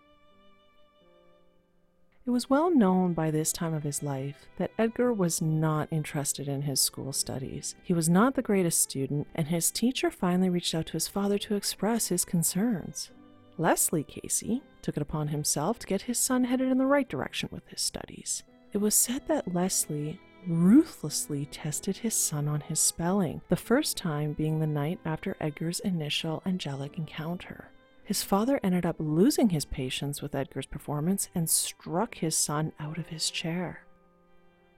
It 2.26 2.30
was 2.30 2.48
well 2.48 2.70
known 2.74 3.12
by 3.12 3.30
this 3.30 3.52
time 3.52 3.74
of 3.74 3.82
his 3.82 4.02
life 4.02 4.46
that 4.56 4.70
Edgar 4.78 5.12
was 5.12 5.42
not 5.42 5.88
interested 5.90 6.48
in 6.48 6.62
his 6.62 6.80
school 6.80 7.12
studies. 7.12 7.74
He 7.82 7.92
was 7.92 8.08
not 8.08 8.34
the 8.34 8.40
greatest 8.40 8.82
student, 8.82 9.26
and 9.34 9.46
his 9.46 9.70
teacher 9.70 10.10
finally 10.10 10.48
reached 10.48 10.74
out 10.74 10.86
to 10.86 10.92
his 10.94 11.06
father 11.06 11.36
to 11.36 11.54
express 11.54 12.08
his 12.08 12.24
concerns. 12.24 13.10
Leslie 13.58 14.04
Cayce 14.04 14.62
took 14.80 14.96
it 14.96 15.02
upon 15.02 15.28
himself 15.28 15.78
to 15.80 15.86
get 15.86 16.02
his 16.02 16.18
son 16.18 16.44
headed 16.44 16.70
in 16.70 16.78
the 16.78 16.86
right 16.86 17.08
direction 17.08 17.50
with 17.52 17.68
his 17.68 17.82
studies. 17.82 18.42
It 18.72 18.78
was 18.78 18.94
said 18.94 19.28
that 19.28 19.52
Leslie 19.52 20.18
ruthlessly 20.46 21.44
tested 21.46 21.98
his 21.98 22.14
son 22.14 22.48
on 22.48 22.60
his 22.62 22.80
spelling, 22.80 23.42
the 23.50 23.56
first 23.56 23.98
time 23.98 24.32
being 24.32 24.60
the 24.60 24.66
night 24.66 24.98
after 25.04 25.36
Edgar's 25.40 25.80
initial 25.80 26.42
angelic 26.46 26.96
encounter. 26.96 27.68
His 28.04 28.22
father 28.22 28.60
ended 28.62 28.84
up 28.84 28.96
losing 28.98 29.48
his 29.48 29.64
patience 29.64 30.20
with 30.20 30.34
Edgar's 30.34 30.66
performance 30.66 31.30
and 31.34 31.48
struck 31.48 32.16
his 32.16 32.36
son 32.36 32.72
out 32.78 32.98
of 32.98 33.06
his 33.06 33.30
chair. 33.30 33.84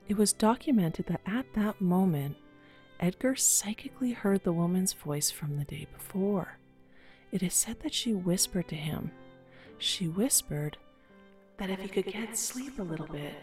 It 0.08 0.16
was 0.16 0.32
documented 0.32 1.06
that 1.06 1.22
at 1.26 1.52
that 1.54 1.80
moment, 1.80 2.36
Edgar 3.00 3.34
psychically 3.34 4.12
heard 4.12 4.44
the 4.44 4.52
woman's 4.52 4.92
voice 4.92 5.30
from 5.30 5.58
the 5.58 5.64
day 5.64 5.88
before. 5.92 6.58
It 7.32 7.42
is 7.42 7.52
said 7.52 7.80
that 7.80 7.92
she 7.92 8.14
whispered 8.14 8.68
to 8.68 8.76
him. 8.76 9.10
She 9.78 10.06
whispered 10.06 10.78
that 11.58 11.68
if 11.68 11.80
he 11.80 11.88
could 11.88 12.06
get 12.06 12.38
sleep 12.38 12.78
a 12.78 12.82
little 12.82 13.08
bit, 13.08 13.34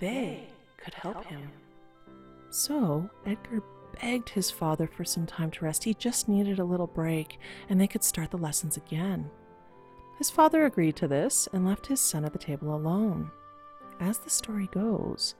they 0.00 0.48
could 0.76 0.94
help 0.94 1.24
him. 1.24 1.48
So, 2.50 3.08
Edgar 3.24 3.62
begged 4.00 4.30
his 4.30 4.50
father 4.50 4.86
for 4.86 5.04
some 5.04 5.26
time 5.26 5.50
to 5.52 5.64
rest. 5.64 5.84
He 5.84 5.94
just 5.94 6.28
needed 6.28 6.58
a 6.58 6.64
little 6.64 6.86
break, 6.86 7.38
and 7.68 7.80
they 7.80 7.86
could 7.86 8.04
start 8.04 8.30
the 8.30 8.38
lessons 8.38 8.76
again. 8.76 9.30
His 10.18 10.30
father 10.30 10.64
agreed 10.64 10.96
to 10.96 11.08
this 11.08 11.48
and 11.52 11.66
left 11.66 11.86
his 11.86 12.00
son 12.00 12.24
at 12.24 12.32
the 12.32 12.38
table 12.38 12.74
alone. 12.74 13.30
As 14.00 14.18
the 14.18 14.30
story 14.30 14.68
goes, 14.72 15.34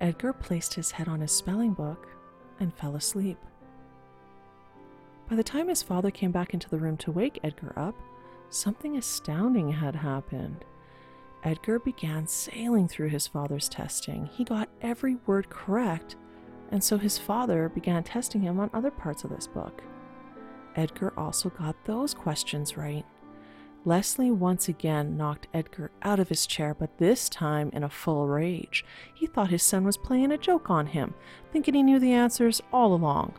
Edgar 0.00 0.32
placed 0.32 0.74
his 0.74 0.92
head 0.92 1.08
on 1.08 1.20
his 1.20 1.32
spelling 1.32 1.72
book 1.72 2.08
and 2.60 2.74
fell 2.74 2.96
asleep. 2.96 3.38
By 5.28 5.36
the 5.36 5.42
time 5.42 5.68
his 5.68 5.82
father 5.82 6.10
came 6.10 6.30
back 6.30 6.54
into 6.54 6.70
the 6.70 6.78
room 6.78 6.96
to 6.98 7.12
wake 7.12 7.38
Edgar 7.44 7.72
up, 7.76 7.94
something 8.50 8.96
astounding 8.96 9.70
had 9.70 9.94
happened. 9.94 10.64
Edgar 11.44 11.78
began 11.78 12.26
sailing 12.26 12.88
through 12.88 13.10
his 13.10 13.26
father's 13.26 13.68
testing. 13.68 14.26
He 14.32 14.44
got 14.44 14.68
every 14.80 15.16
word 15.26 15.50
correct, 15.50 16.16
and 16.70 16.82
so 16.82 16.98
his 16.98 17.18
father 17.18 17.68
began 17.68 18.02
testing 18.02 18.42
him 18.42 18.60
on 18.60 18.70
other 18.72 18.90
parts 18.90 19.24
of 19.24 19.30
this 19.30 19.46
book. 19.46 19.82
Edgar 20.76 21.12
also 21.16 21.50
got 21.50 21.84
those 21.84 22.14
questions 22.14 22.76
right. 22.76 23.04
Leslie 23.84 24.30
once 24.30 24.68
again 24.68 25.16
knocked 25.16 25.46
Edgar 25.54 25.90
out 26.02 26.20
of 26.20 26.28
his 26.28 26.46
chair, 26.46 26.74
but 26.74 26.98
this 26.98 27.28
time 27.28 27.70
in 27.72 27.84
a 27.84 27.88
full 27.88 28.28
rage. 28.28 28.84
He 29.14 29.26
thought 29.26 29.50
his 29.50 29.62
son 29.62 29.84
was 29.84 29.96
playing 29.96 30.32
a 30.32 30.38
joke 30.38 30.68
on 30.68 30.86
him, 30.86 31.14
thinking 31.52 31.74
he 31.74 31.82
knew 31.82 31.98
the 31.98 32.12
answers 32.12 32.60
all 32.72 32.92
along. 32.92 33.34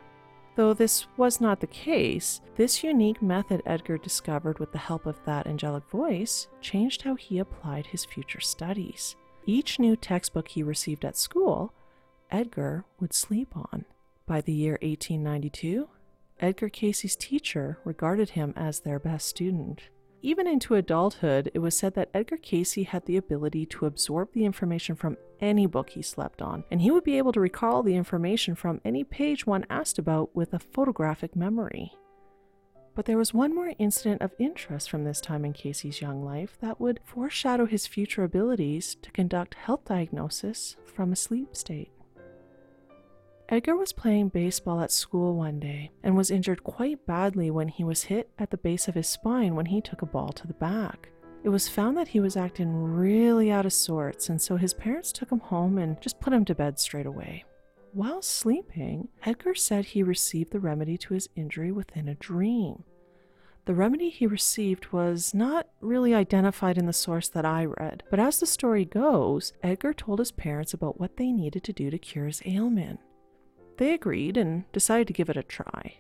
Though 0.56 0.74
this 0.74 1.08
was 1.16 1.40
not 1.40 1.60
the 1.60 1.68
case, 1.68 2.42
this 2.56 2.84
unique 2.84 3.22
method 3.22 3.62
Edgar 3.66 3.98
discovered 3.98 4.60
with 4.60 4.72
the 4.72 4.78
help 4.78 5.06
of 5.06 5.24
that 5.26 5.48
angelic 5.48 5.88
voice 5.90 6.48
changed 6.60 7.04
how 7.04 7.16
he 7.16 7.40
applied 7.40 7.88
his 7.88 8.04
future 8.04 8.42
studies. 8.42 9.16
Each 9.46 9.80
new 9.80 9.96
textbook 9.96 10.50
he 10.50 10.64
received 10.64 11.06
at 11.06 11.18
school 11.18 11.74
Edgar 12.32 12.86
would 13.00 13.14
sleep 13.14 13.56
on. 13.56 13.86
By 14.26 14.42
the 14.42 14.54
year 14.54 14.78
1892, 14.82 15.90
Edgar 16.40 16.70
Cayce's 16.70 17.16
teacher 17.16 17.80
regarded 17.84 18.32
him 18.32 18.54
as 18.56 18.80
their 18.80 19.00
best 19.00 19.28
student. 19.28 19.82
Even 20.22 20.48
into 20.48 20.76
adulthood, 20.76 21.50
it 21.54 21.60
was 21.60 21.78
said 21.78 21.96
that 21.96 22.10
Edgar 22.14 22.38
Cayce 22.38 22.86
had 22.86 23.06
the 23.06 23.18
ability 23.18 23.66
to 23.68 23.86
absorb 23.86 24.34
the 24.34 24.46
information 24.46 24.96
from 24.96 25.18
any 25.40 25.66
book 25.66 25.92
he 25.92 26.02
slept 26.02 26.42
on, 26.42 26.66
and 26.70 26.82
he 26.82 26.92
would 26.92 27.06
be 27.06 27.18
able 27.18 27.32
to 27.32 27.40
recall 27.40 27.82
the 27.82 27.96
information 27.96 28.54
from 28.54 28.82
any 28.84 29.04
page 29.04 29.48
one 29.48 29.66
asked 29.70 29.98
about 29.98 30.36
with 30.36 30.54
a 30.54 30.60
photographic 30.60 31.36
memory. 31.36 31.94
But 32.96 33.06
there 33.06 33.18
was 33.18 33.34
one 33.34 33.56
more 33.56 33.72
incident 33.80 34.22
of 34.22 34.34
interest 34.40 34.90
from 34.90 35.06
this 35.06 35.22
time 35.22 35.46
in 35.46 35.54
Cayce's 35.54 36.02
young 36.02 36.24
life 36.24 36.58
that 36.60 36.82
would 36.82 37.00
foreshadow 37.06 37.66
his 37.66 37.88
future 37.88 38.24
abilities 38.26 38.96
to 39.02 39.12
conduct 39.12 39.54
health 39.54 39.86
diagnosis 39.86 40.76
from 40.86 41.14
a 41.14 41.16
sleep 41.16 41.56
state. 41.56 41.92
Edgar 43.52 43.76
was 43.76 43.94
playing 43.94 44.30
baseball 44.30 44.80
at 44.80 44.92
school 44.92 45.36
one 45.36 45.60
day 45.60 45.90
and 46.04 46.16
was 46.16 46.30
injured 46.30 46.64
quite 46.64 47.04
badly 47.08 47.50
when 47.50 47.68
he 47.68 47.84
was 47.84 48.04
hit 48.04 48.30
at 48.38 48.52
the 48.52 48.58
base 48.58 48.88
of 48.88 48.94
his 48.94 49.10
spine 49.10 49.56
when 49.56 49.66
he 49.66 49.82
took 49.82 50.04
a 50.04 50.06
ball 50.06 50.32
to 50.34 50.46
the 50.46 50.54
back. 50.54 51.10
It 51.44 51.50
was 51.50 51.68
found 51.68 51.98
that 51.98 52.10
he 52.10 52.20
was 52.20 52.38
acting 52.38 52.72
really 52.72 53.50
out 53.50 53.66
of 53.66 53.74
sorts, 53.74 54.30
and 54.30 54.40
so 54.40 54.56
his 54.56 54.76
parents 54.76 55.12
took 55.12 55.32
him 55.32 55.40
home 55.40 55.80
and 55.80 56.00
just 56.00 56.20
put 56.20 56.32
him 56.32 56.46
to 56.46 56.54
bed 56.54 56.78
straight 56.78 57.08
away. 57.08 57.44
While 57.92 58.22
sleeping, 58.22 59.08
Edgar 59.26 59.56
said 59.56 59.86
he 59.86 60.04
received 60.04 60.52
the 60.52 60.60
remedy 60.60 60.96
to 61.00 61.16
his 61.16 61.28
injury 61.36 61.72
within 61.72 62.08
a 62.08 62.14
dream. 62.14 62.84
The 63.66 63.74
remedy 63.74 64.10
he 64.10 64.28
received 64.28 64.92
was 64.92 65.34
not 65.34 65.70
really 65.82 66.14
identified 66.14 66.78
in 66.78 66.86
the 66.86 66.94
source 66.94 67.30
that 67.30 67.46
I 67.46 67.66
read, 67.66 68.04
but 68.12 68.20
as 68.20 68.40
the 68.40 68.46
story 68.46 68.86
goes, 68.86 69.54
Edgar 69.64 69.94
told 69.94 70.20
his 70.20 70.32
parents 70.32 70.76
about 70.76 71.00
what 71.00 71.18
they 71.18 71.32
needed 71.32 71.64
to 71.64 71.74
do 71.74 71.90
to 71.90 71.98
cure 71.98 72.28
his 72.28 72.44
ailment. 72.46 73.00
They 73.80 73.94
agreed 73.94 74.36
and 74.36 74.70
decided 74.74 75.08
to 75.08 75.14
give 75.14 75.30
it 75.30 75.38
a 75.38 75.44
try. 75.44 76.00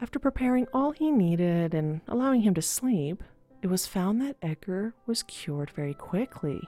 After 0.00 0.18
preparing 0.18 0.66
all 0.74 0.90
he 0.90 1.12
needed 1.12 1.72
and 1.72 2.00
allowing 2.08 2.40
him 2.40 2.54
to 2.54 2.62
sleep, 2.62 3.22
it 3.62 3.68
was 3.68 3.86
found 3.86 4.20
that 4.20 4.36
Edgar 4.42 4.94
was 5.06 5.22
cured 5.22 5.70
very 5.70 5.94
quickly. 5.94 6.60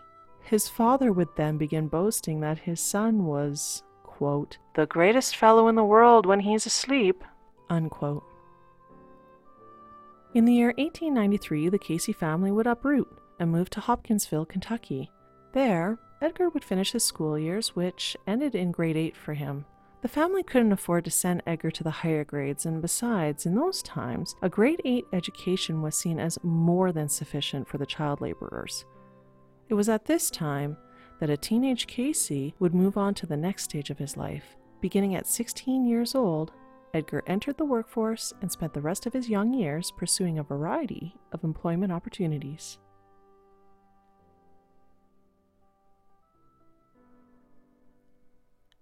His 0.43 0.69
father 0.69 1.13
would 1.13 1.31
then 1.37 1.59
begin 1.59 1.89
boasting 1.89 2.39
that 2.41 2.61
his 2.61 2.81
son 2.81 3.25
was, 3.25 3.83
quote, 4.05 4.57
the 4.77 4.87
greatest 4.87 5.35
fellow 5.35 5.67
in 5.67 5.75
the 5.75 5.83
world 5.83 6.27
when 6.27 6.39
he's 6.39 6.65
asleep, 6.65 7.25
unquote. 7.69 8.23
In 10.33 10.45
the 10.45 10.55
year 10.55 10.73
1893, 10.79 11.71
the 11.71 11.79
Cayce 11.79 12.15
family 12.15 12.53
would 12.53 12.69
uproot 12.69 13.09
and 13.41 13.51
move 13.51 13.69
to 13.71 13.81
Hopkinsville, 13.81 14.47
Kentucky. 14.47 15.11
There, 15.55 15.99
Edgar 16.23 16.51
would 16.51 16.63
finish 16.63 16.93
his 16.93 17.03
school 17.03 17.37
years, 17.37 17.75
which 17.75 18.17
ended 18.29 18.55
in 18.55 18.71
grade 18.71 18.97
8 18.97 19.17
for 19.17 19.35
him. 19.35 19.65
The 20.07 20.13
family 20.13 20.45
couldn't 20.45 20.71
afford 20.71 21.05
to 21.07 21.11
send 21.11 21.43
Edgar 21.49 21.73
to 21.73 21.83
the 21.83 21.91
higher 21.91 22.23
grades, 22.23 22.65
and 22.65 22.81
besides, 22.81 23.45
in 23.45 23.57
those 23.57 23.83
times, 23.83 24.37
a 24.41 24.49
grade 24.49 24.81
8 24.85 25.05
education 25.13 25.83
was 25.83 25.99
seen 25.99 26.21
as 26.21 26.39
more 26.45 26.93
than 26.93 27.09
sufficient 27.09 27.67
for 27.67 27.77
the 27.77 27.87
child 27.87 28.21
laborers. 28.21 28.85
It 29.69 29.75
was 29.75 29.89
at 29.89 30.05
this 30.05 30.31
time 30.31 30.77
that 31.19 31.29
a 31.29 31.37
teenage 31.37 31.89
Cayce 31.89 32.53
would 32.61 32.73
move 32.73 32.97
on 32.97 33.15
to 33.15 33.27
the 33.27 33.37
next 33.37 33.65
stage 33.65 33.91
of 33.91 33.99
his 33.99 34.17
life. 34.17 34.55
Beginning 34.81 35.17
at 35.17 35.27
16 35.27 35.85
years 35.85 36.15
old, 36.15 36.53
Edgar 36.95 37.25
entered 37.27 37.59
the 37.59 37.65
workforce 37.65 38.33
and 38.41 38.53
spent 38.53 38.75
the 38.75 38.81
rest 38.81 39.07
of 39.07 39.13
his 39.13 39.29
young 39.29 39.53
years 39.53 39.91
pursuing 39.91 40.39
a 40.39 40.45
variety 40.45 41.17
of 41.33 41.43
employment 41.43 41.91
opportunities. 41.91 42.79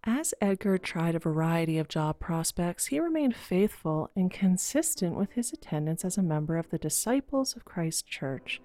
As 0.07 0.35
Edgar 0.39 0.77
tried 0.77 1.15
a 1.15 1.19
variety 1.19 1.79
of 1.79 1.89
job 1.89 2.21
prospects, 2.21 2.87
he 2.87 3.01
remained 3.01 3.35
faithful 3.35 4.11
and 4.15 4.31
consistent 4.31 5.17
with 5.17 5.33
his 5.33 5.51
attendance 5.51 6.05
as 6.05 6.19
a 6.19 6.23
member 6.23 6.59
of 6.59 6.69
the 6.69 6.77
Disciples 6.77 7.57
of 7.57 7.65
Christ 7.65 8.07
Church. 8.07 8.61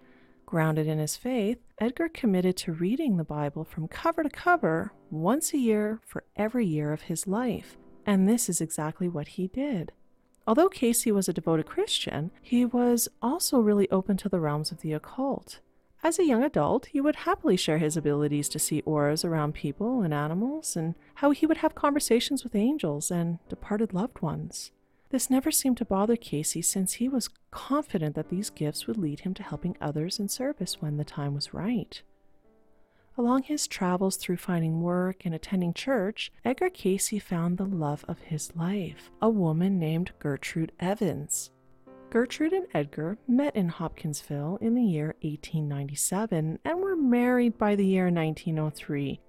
Grounded 0.45 0.85
in 0.85 0.99
his 0.99 1.15
faith, 1.15 1.59
Edgar 1.77 2.09
committed 2.09 2.57
to 2.57 2.73
reading 2.73 3.15
the 3.15 3.23
Bible 3.23 3.63
from 3.63 3.87
cover 3.87 4.21
to 4.21 4.29
cover 4.29 4.91
once 5.11 5.53
a 5.53 5.57
year 5.57 6.01
for 6.05 6.25
every 6.35 6.65
year 6.65 6.91
of 6.91 7.03
his 7.03 7.25
life. 7.25 7.77
And 8.05 8.27
this 8.27 8.49
is 8.49 8.59
exactly 8.59 9.07
what 9.07 9.29
he 9.29 9.47
did. 9.47 9.93
Although 10.45 10.67
Cayce 10.67 11.05
was 11.05 11.29
a 11.29 11.33
devoted 11.33 11.67
Christian, 11.67 12.31
he 12.41 12.65
was 12.65 13.07
also 13.21 13.59
really 13.59 13.89
open 13.91 14.17
to 14.17 14.27
the 14.27 14.41
realms 14.41 14.73
of 14.73 14.81
the 14.81 14.91
occult. 14.91 15.61
As 16.01 16.17
a 16.17 16.25
young 16.25 16.43
adult, 16.43 16.87
he 16.87 17.01
would 17.01 17.17
happily 17.17 17.57
share 17.57 17.77
his 17.77 17.97
abilities 17.97 18.47
to 18.49 18.59
see 18.59 18.81
auras 18.81 19.25
around 19.25 19.53
people 19.53 20.01
and 20.01 20.13
animals, 20.13 20.77
and 20.77 20.95
how 21.15 21.31
he 21.31 21.45
would 21.45 21.57
have 21.57 21.75
conversations 21.75 22.43
with 22.43 22.55
angels 22.55 23.11
and 23.11 23.39
departed 23.49 23.93
loved 23.93 24.21
ones. 24.21 24.71
This 25.09 25.29
never 25.29 25.51
seemed 25.51 25.77
to 25.77 25.85
bother 25.85 26.15
Cayce 26.15 26.65
since 26.67 26.93
he 26.93 27.09
was 27.09 27.29
confident 27.51 28.15
that 28.15 28.29
these 28.29 28.49
gifts 28.49 28.87
would 28.87 28.97
lead 28.97 29.21
him 29.21 29.33
to 29.33 29.43
helping 29.43 29.75
others 29.81 30.19
in 30.19 30.29
service 30.29 30.81
when 30.81 30.97
the 30.97 31.03
time 31.03 31.33
was 31.33 31.53
right. 31.53 32.01
Along 33.17 33.43
his 33.43 33.67
travels 33.67 34.15
through 34.15 34.37
finding 34.37 34.81
work 34.81 35.25
and 35.25 35.35
attending 35.35 35.73
church, 35.73 36.31
Edgar 36.45 36.69
Cayce 36.69 37.21
found 37.21 37.57
the 37.57 37.65
love 37.65 38.05
of 38.07 38.19
his 38.19 38.55
life, 38.55 39.11
a 39.21 39.29
woman 39.29 39.77
named 39.77 40.11
Gertrude 40.19 40.71
Evans. 40.79 41.51
Gertrude 42.09 42.53
and 42.53 42.65
Edgar 42.73 43.19
met 43.27 43.55
in 43.55 43.69
Hopkinsville 43.69 44.57
in 44.61 44.73
the 44.73 44.83
year 44.83 45.15
1897 45.21 46.57
and 46.65 46.79
were 46.79 46.95
married 46.95 47.57
by 47.57 47.75
the 47.75 47.85
year 47.85 48.05
1903. 48.05 49.21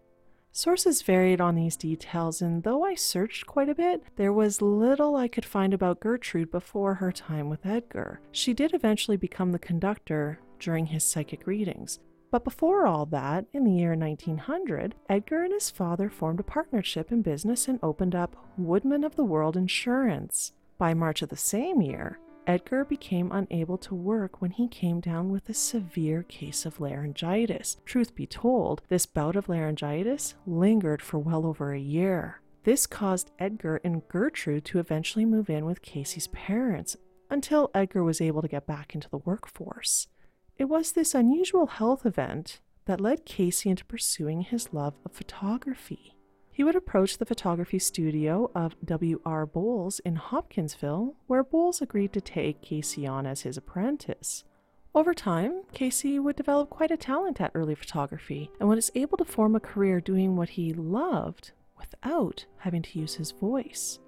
Sources 0.52 1.02
varied 1.02 1.40
on 1.40 1.54
these 1.54 1.76
details, 1.76 2.40
and 2.40 2.62
though 2.62 2.82
I 2.82 2.94
searched 2.94 3.46
quite 3.46 3.68
a 3.68 3.74
bit, 3.74 4.02
there 4.16 4.32
was 4.32 4.62
little 4.62 5.14
I 5.14 5.28
could 5.28 5.44
find 5.44 5.74
about 5.74 6.00
Gertrude 6.00 6.50
before 6.50 6.94
her 6.94 7.12
time 7.12 7.50
with 7.50 7.66
Edgar. 7.66 8.20
She 8.32 8.54
did 8.54 8.72
eventually 8.72 9.16
become 9.16 9.52
the 9.52 9.58
conductor 9.58 10.40
during 10.58 10.86
his 10.86 11.04
psychic 11.04 11.46
readings. 11.46 12.00
But 12.30 12.44
before 12.44 12.86
all 12.86 13.06
that, 13.06 13.44
in 13.52 13.64
the 13.64 13.72
year 13.72 13.94
1900, 13.94 14.94
Edgar 15.08 15.44
and 15.44 15.52
his 15.52 15.70
father 15.70 16.08
formed 16.08 16.40
a 16.40 16.44
partnership 16.44 17.12
in 17.12 17.22
business 17.22 17.68
and 17.68 17.78
opened 17.82 18.14
up 18.14 18.36
Woodman 18.56 19.04
of 19.04 19.16
the 19.16 19.24
World 19.24 19.56
Insurance. 19.56 20.52
By 20.78 20.94
March 20.94 21.22
of 21.22 21.28
the 21.28 21.36
same 21.36 21.82
year, 21.82 22.18
Edgar 22.46 22.84
became 22.84 23.30
unable 23.32 23.78
to 23.78 23.94
work 23.94 24.40
when 24.40 24.50
he 24.50 24.66
came 24.66 25.00
down 25.00 25.30
with 25.30 25.48
a 25.48 25.54
severe 25.54 26.22
case 26.24 26.66
of 26.66 26.80
laryngitis. 26.80 27.76
Truth 27.84 28.14
be 28.14 28.26
told, 28.26 28.82
this 28.88 29.06
bout 29.06 29.36
of 29.36 29.48
laryngitis 29.48 30.34
lingered 30.46 31.02
for 31.02 31.18
well 31.18 31.46
over 31.46 31.72
a 31.72 31.78
year. 31.78 32.40
This 32.64 32.86
caused 32.86 33.30
Edgar 33.38 33.80
and 33.84 34.06
Gertrude 34.08 34.64
to 34.66 34.78
eventually 34.78 35.24
move 35.24 35.48
in 35.48 35.64
with 35.64 35.82
Cayce's 35.82 36.26
parents 36.28 36.96
until 37.30 37.70
Edgar 37.74 38.02
was 38.02 38.20
able 38.20 38.42
to 38.42 38.48
get 38.48 38.66
back 38.66 38.94
into 38.94 39.08
the 39.08 39.18
workforce. 39.18 40.08
It 40.58 40.64
was 40.64 40.92
this 40.92 41.14
unusual 41.14 41.66
health 41.66 42.04
event 42.04 42.60
that 42.84 43.00
led 43.00 43.24
Cayce 43.24 43.64
into 43.64 43.84
pursuing 43.84 44.42
his 44.42 44.74
love 44.74 44.94
of 45.04 45.12
photography. 45.12 46.16
He 46.60 46.64
would 46.64 46.76
approach 46.76 47.16
the 47.16 47.24
photography 47.24 47.78
studio 47.78 48.50
of 48.54 48.76
W.R. 48.84 49.46
Bowles 49.46 49.98
in 50.00 50.16
Hopkinsville, 50.16 51.14
where 51.26 51.42
Bowles 51.42 51.80
agreed 51.80 52.12
to 52.12 52.20
take 52.20 52.60
Cayce 52.60 52.98
on 53.08 53.24
as 53.24 53.40
his 53.40 53.56
apprentice. 53.56 54.44
Over 54.94 55.14
time, 55.14 55.62
Cayce 55.72 56.04
would 56.04 56.36
develop 56.36 56.68
quite 56.68 56.90
a 56.90 56.98
talent 56.98 57.40
at 57.40 57.52
early 57.54 57.74
photography 57.74 58.50
and 58.60 58.68
was 58.68 58.90
able 58.94 59.16
to 59.16 59.24
form 59.24 59.56
a 59.56 59.58
career 59.58 60.02
doing 60.02 60.36
what 60.36 60.50
he 60.50 60.74
loved 60.74 61.52
without 61.78 62.44
having 62.58 62.82
to 62.82 62.98
use 62.98 63.14
his 63.14 63.30
voice. 63.30 63.98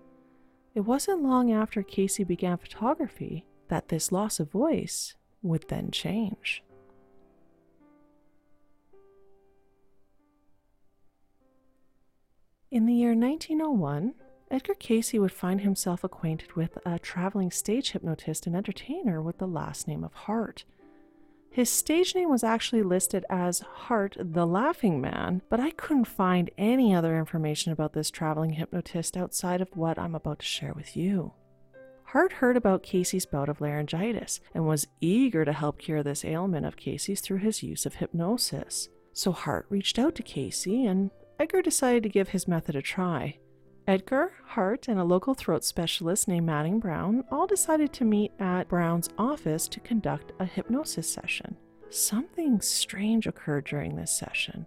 It 0.75 0.81
wasn't 0.81 1.23
long 1.23 1.51
after 1.51 1.83
Cayce 1.83 2.19
began 2.19 2.59
photography 2.59 3.47
that 3.69 3.89
this 3.89 4.13
loss 4.13 4.39
of 4.39 4.51
voice 4.51 5.15
would 5.41 5.65
then 5.71 5.91
change. 5.91 6.63
In 12.73 12.87
the 12.87 12.95
year 12.95 13.15
1901, 13.15 14.15
Edgar 14.51 14.73
Cayce 14.73 15.13
would 15.13 15.31
find 15.31 15.61
himself 15.61 16.03
acquainted 16.03 16.55
with 16.55 16.79
a 16.87 16.99
traveling 16.99 17.51
stage 17.51 17.91
hypnotist 17.91 18.47
and 18.47 18.57
entertainer 18.57 19.21
with 19.21 19.37
the 19.37 19.47
last 19.47 19.87
name 19.87 20.03
of 20.03 20.15
Hart. 20.15 20.65
His 21.51 21.69
stage 21.69 22.15
name 22.15 22.31
was 22.31 22.43
actually 22.43 22.83
listed 22.83 23.27
as 23.29 23.61
Hart 23.61 24.17
the 24.19 24.47
Laughing 24.47 25.03
Man, 25.03 25.43
but 25.51 25.61
I 25.61 25.73
couldn't 25.73 26.07
find 26.07 26.51
any 26.57 26.95
other 26.95 27.19
information 27.19 27.73
about 27.73 27.93
this 27.93 28.11
traveling 28.11 28.55
hypnotist 28.55 29.19
outside 29.19 29.61
of 29.61 29.77
what 29.77 29.99
I'm 29.99 30.15
about 30.15 30.39
to 30.39 30.47
share 30.47 30.73
with 30.73 30.97
you. 30.97 31.35
Hart 32.05 32.33
heard 32.33 32.57
about 32.57 32.83
Cayce's 32.83 33.27
bout 33.27 33.51
of 33.51 33.61
laryngitis 33.61 34.41
and 34.55 34.67
was 34.67 34.87
eager 34.99 35.45
to 35.45 35.53
help 35.53 35.79
cure 35.79 36.03
this 36.03 36.25
ailment 36.25 36.65
of 36.65 36.79
Cayce's 36.79 37.21
through 37.21 37.41
his 37.41 37.63
use 37.63 37.85
of 37.85 37.97
hypnosis. 37.97 38.89
So 39.13 39.31
Hart 39.33 39.67
reached 39.69 39.99
out 39.99 40.15
to 40.15 40.23
Cayce, 40.23 40.67
and 40.67 41.11
Edgar 41.39 41.63
decided 41.63 42.03
to 42.03 42.09
give 42.09 42.29
his 42.29 42.47
method 42.47 42.77
a 42.77 42.83
try. 42.83 43.39
Edgar, 43.87 44.33
Hart, 44.45 44.87
and 44.87 45.01
a 45.01 45.05
local 45.05 45.35
throat 45.35 45.65
specialist 45.65 46.29
named 46.29 46.47
Manning 46.47 46.79
Brown 46.79 47.25
all 47.31 47.47
decided 47.47 47.93
to 47.95 48.05
meet 48.05 48.31
at 48.39 48.69
Brown's 48.69 49.09
office 49.19 49.67
to 49.69 49.81
conduct 49.81 50.33
a 50.39 50.45
hypnosis 50.45 51.09
session. 51.11 51.57
Something 51.91 52.61
strange 52.61 53.27
occurred 53.27 53.65
during 53.65 53.97
this 53.97 54.13
session. 54.13 54.67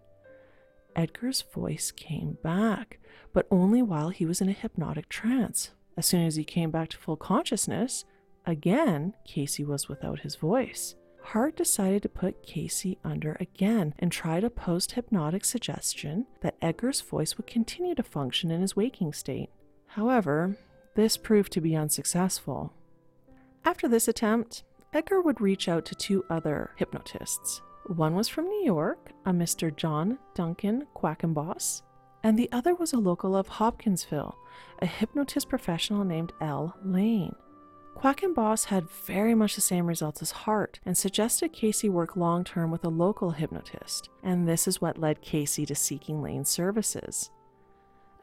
Edgar's 0.95 1.41
voice 1.41 1.91
came 1.91 2.37
back, 2.43 2.99
but 3.33 3.47
only 3.49 3.81
while 3.81 4.09
he 4.09 4.25
was 4.25 4.41
in 4.41 4.49
a 4.49 4.53
hypnotic 4.53 5.09
trance. 5.09 5.71
As 5.97 6.05
soon 6.05 6.25
as 6.25 6.35
he 6.35 6.43
came 6.43 6.71
back 6.71 6.89
to 6.89 6.97
full 6.97 7.17
consciousness, 7.17 8.03
again, 8.45 9.13
Cayce 9.25 9.59
was 9.59 9.87
without 9.87 10.19
his 10.19 10.35
voice. 10.35 10.95
Hart 11.25 11.55
decided 11.55 12.03
to 12.03 12.09
put 12.09 12.43
Cayce 12.43 12.95
under 13.03 13.35
again 13.39 13.95
and 13.97 14.11
tried 14.11 14.43
a 14.43 14.49
post 14.49 14.91
hypnotic 14.91 15.43
suggestion 15.43 16.27
that 16.41 16.55
Edgar's 16.61 17.01
voice 17.01 17.35
would 17.35 17.47
continue 17.47 17.95
to 17.95 18.03
function 18.03 18.51
in 18.51 18.61
his 18.61 18.75
waking 18.75 19.11
state. 19.11 19.49
However, 19.87 20.55
this 20.95 21.17
proved 21.17 21.51
to 21.53 21.61
be 21.61 21.75
unsuccessful. 21.75 22.73
After 23.65 23.87
this 23.87 24.07
attempt, 24.07 24.63
Edgar 24.93 25.19
would 25.19 25.41
reach 25.41 25.67
out 25.67 25.83
to 25.85 25.95
two 25.95 26.23
other 26.29 26.71
hypnotists. 26.77 27.61
One 27.87 28.15
was 28.15 28.29
from 28.29 28.45
New 28.45 28.63
York, 28.63 29.11
a 29.25 29.31
Mr. 29.31 29.75
John 29.75 30.19
Duncan 30.35 30.85
Quackenboss, 30.95 31.81
and 32.23 32.37
the 32.37 32.51
other 32.51 32.75
was 32.75 32.93
a 32.93 32.97
local 32.97 33.35
of 33.35 33.47
Hopkinsville, 33.47 34.35
a 34.79 34.85
hypnotist 34.85 35.49
professional 35.49 36.03
named 36.05 36.33
L. 36.39 36.77
Layne. 36.83 37.35
Quackenboss 37.95 38.65
had 38.65 38.89
very 38.89 39.33
much 39.33 39.55
the 39.55 39.61
same 39.61 39.87
results 39.87 40.21
as 40.21 40.31
Hart 40.31 40.79
and 40.85 40.97
suggested 40.97 41.53
Cayce 41.53 41.85
work 41.85 42.15
long 42.15 42.43
term 42.43 42.69
with 42.69 42.83
a 42.83 42.89
local 42.89 43.31
hypnotist, 43.31 44.09
and 44.21 44.47
this 44.47 44.67
is 44.67 44.81
what 44.81 44.99
led 44.99 45.21
Cayce 45.21 45.55
to 45.55 45.75
seeking 45.75 46.21
Layne's 46.21 46.49
services. 46.49 47.31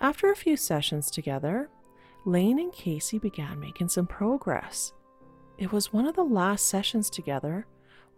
After 0.00 0.30
a 0.30 0.36
few 0.36 0.56
sessions 0.56 1.10
together, 1.10 1.70
Layne 2.24 2.58
and 2.58 2.72
Cayce 2.72 3.14
began 3.20 3.58
making 3.58 3.88
some 3.88 4.06
progress. 4.06 4.92
It 5.58 5.72
was 5.72 5.92
one 5.92 6.06
of 6.06 6.14
the 6.14 6.24
last 6.24 6.66
sessions 6.68 7.08
together 7.08 7.66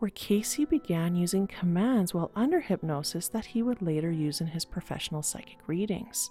where 0.01 0.11
Cayce 0.11 0.67
began 0.69 1.15
using 1.15 1.47
commands 1.47 2.13
while 2.13 2.31
under 2.35 2.61
hypnosis 2.61 3.29
that 3.29 3.47
he 3.47 3.63
would 3.63 3.81
later 3.81 4.11
use 4.11 4.41
in 4.41 4.49
his 4.49 4.65
professional 4.65 5.23
psychic 5.23 5.59
readings. 5.67 6.31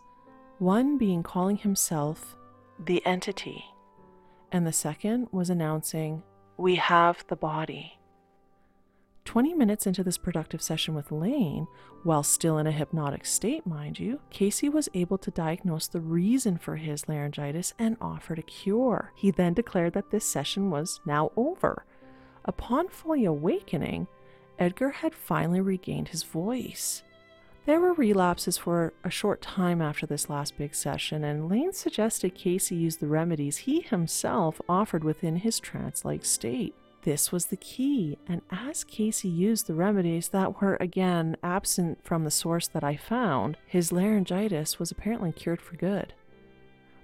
One 0.60 0.98
being 0.98 1.24
calling 1.24 1.58
himself 1.58 2.36
the 2.86 3.04
entity, 3.06 3.64
and 4.54 4.66
the 4.66 4.72
second 4.72 5.28
was 5.32 5.50
announcing, 5.50 6.24
We 6.56 6.76
have 6.76 7.26
the 7.28 7.36
body. 7.36 8.00
20 9.26 9.54
minutes 9.54 9.88
into 9.88 10.04
this 10.04 10.18
productive 10.18 10.62
session 10.62 10.94
with 10.94 11.12
Layne, 11.12 11.68
while 12.04 12.24
still 12.24 12.58
in 12.58 12.68
a 12.68 12.72
hypnotic 12.72 13.26
state, 13.26 13.66
mind 13.66 13.98
you, 13.98 14.20
Cayce 14.30 14.64
was 14.64 14.90
able 14.94 15.18
to 15.18 15.32
diagnose 15.32 15.88
the 15.88 16.02
reason 16.02 16.58
for 16.58 16.76
his 16.76 17.08
laryngitis 17.10 17.74
and 17.80 17.98
offered 18.00 18.40
a 18.40 18.44
cure. 18.44 19.12
He 19.16 19.32
then 19.32 19.54
declared 19.54 19.94
that 19.94 20.12
this 20.12 20.26
session 20.26 20.70
was 20.70 21.02
now 21.06 21.32
over 21.36 21.86
Upon 22.46 22.90
fully 22.90 23.26
awakening, 23.26 24.08
Edgar 24.60 24.90
had 24.90 25.16
finally 25.16 25.62
regained 25.62 26.10
his 26.10 26.24
voice. 26.24 27.04
There 27.66 27.80
were 27.80 27.94
relapses 27.94 28.58
for 28.58 28.92
a 29.06 29.10
short 29.10 29.42
time 29.42 29.82
after 29.82 30.06
this 30.06 30.30
last 30.30 30.58
big 30.58 30.76
session, 30.76 31.24
and 31.24 31.48
Layne 31.48 31.72
suggested 31.72 32.36
Cayce 32.36 32.72
use 32.72 32.98
the 32.98 33.08
remedies 33.08 33.60
he 33.60 33.80
himself 33.80 34.60
offered 34.68 35.06
within 35.06 35.38
his 35.38 35.62
trance 35.62 36.04
like 36.04 36.26
state. 36.26 36.76
This 37.04 37.32
was 37.32 37.46
the 37.46 37.58
key, 37.58 38.18
and 38.28 38.42
as 38.52 38.84
Cayce 38.84 39.24
used 39.24 39.68
the 39.68 39.74
remedies 39.74 40.30
that 40.30 40.62
were 40.62 40.78
again 40.82 41.38
absent 41.42 42.04
from 42.04 42.26
the 42.26 42.32
source 42.32 42.68
that 42.68 42.84
I 42.84 42.98
found, 42.98 43.58
his 43.66 43.94
laryngitis 43.94 44.78
was 44.78 44.92
apparently 44.92 45.32
cured 45.32 45.62
for 45.62 45.78
good. 45.78 46.14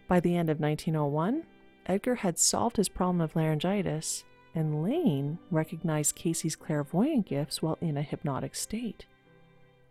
By 0.09 0.19
the 0.19 0.35
end 0.35 0.49
of 0.49 0.59
1901, 0.59 1.43
Edgar 1.85 2.15
had 2.15 2.37
solved 2.37 2.75
his 2.75 2.89
problem 2.89 3.21
of 3.21 3.35
laryngitis 3.35 4.25
and 4.55 4.83
Layne 4.83 5.37
recognized 5.51 6.15
Cayce's 6.15 6.55
clairvoyant 6.55 7.25
gifts 7.25 7.61
while 7.61 7.77
in 7.81 7.97
a 7.97 8.01
hypnotic 8.01 8.55
state. 8.55 9.05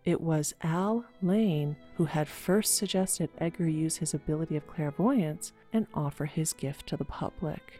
It 0.08 0.22
was 0.22 0.54
Al 0.62 1.04
Layne 1.20 1.76
who 1.96 2.06
had 2.06 2.28
first 2.28 2.76
suggested 2.76 3.28
Edgar 3.36 3.68
use 3.68 3.98
his 3.98 4.14
ability 4.14 4.56
of 4.56 4.66
clairvoyance 4.66 5.52
and 5.70 5.86
offer 5.92 6.24
his 6.24 6.54
gift 6.54 6.86
to 6.86 6.96
the 6.96 7.04
public. 7.04 7.78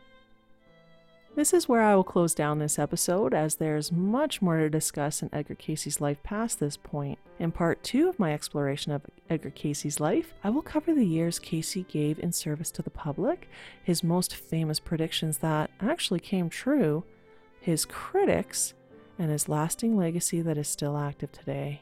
This 1.37 1.55
is 1.55 1.71
where 1.71 1.81
I 1.81 1.97
will 1.97 2.05
close 2.05 2.35
down 2.35 2.59
this 2.59 2.79
episode, 2.79 3.33
as 3.33 3.55
there's 3.55 3.91
much 3.91 4.43
more 4.43 4.59
to 4.59 4.69
discuss 4.69 5.23
in 5.23 5.31
Edgar 5.33 5.55
Cayce's 5.55 6.03
life 6.03 6.23
past 6.23 6.61
this 6.61 6.77
point. 6.77 7.19
In 7.38 7.51
part 7.51 7.83
two 7.83 8.11
of 8.11 8.19
my 8.19 8.35
exploration 8.35 8.93
of 8.93 9.07
Edgar 9.31 9.49
Cayce's 9.49 9.99
life, 9.99 10.35
I 10.45 10.51
will 10.51 10.61
cover 10.61 10.93
the 10.93 11.07
years 11.07 11.38
Cayce 11.38 11.79
gave 11.88 12.19
in 12.19 12.33
service 12.33 12.71
to 12.73 12.83
the 12.83 12.91
public, 12.91 13.49
his 13.83 14.05
most 14.05 14.37
famous 14.37 14.81
predictions 14.81 15.38
that 15.38 15.71
actually 15.81 16.21
came 16.21 16.51
true, 16.51 17.05
his 17.59 17.87
critics, 17.87 18.75
and 19.19 19.31
his 19.31 19.49
lasting 19.49 19.97
legacy 19.97 20.43
that 20.43 20.59
is 20.59 20.69
still 20.69 20.99
active 20.99 21.33
today. 21.33 21.81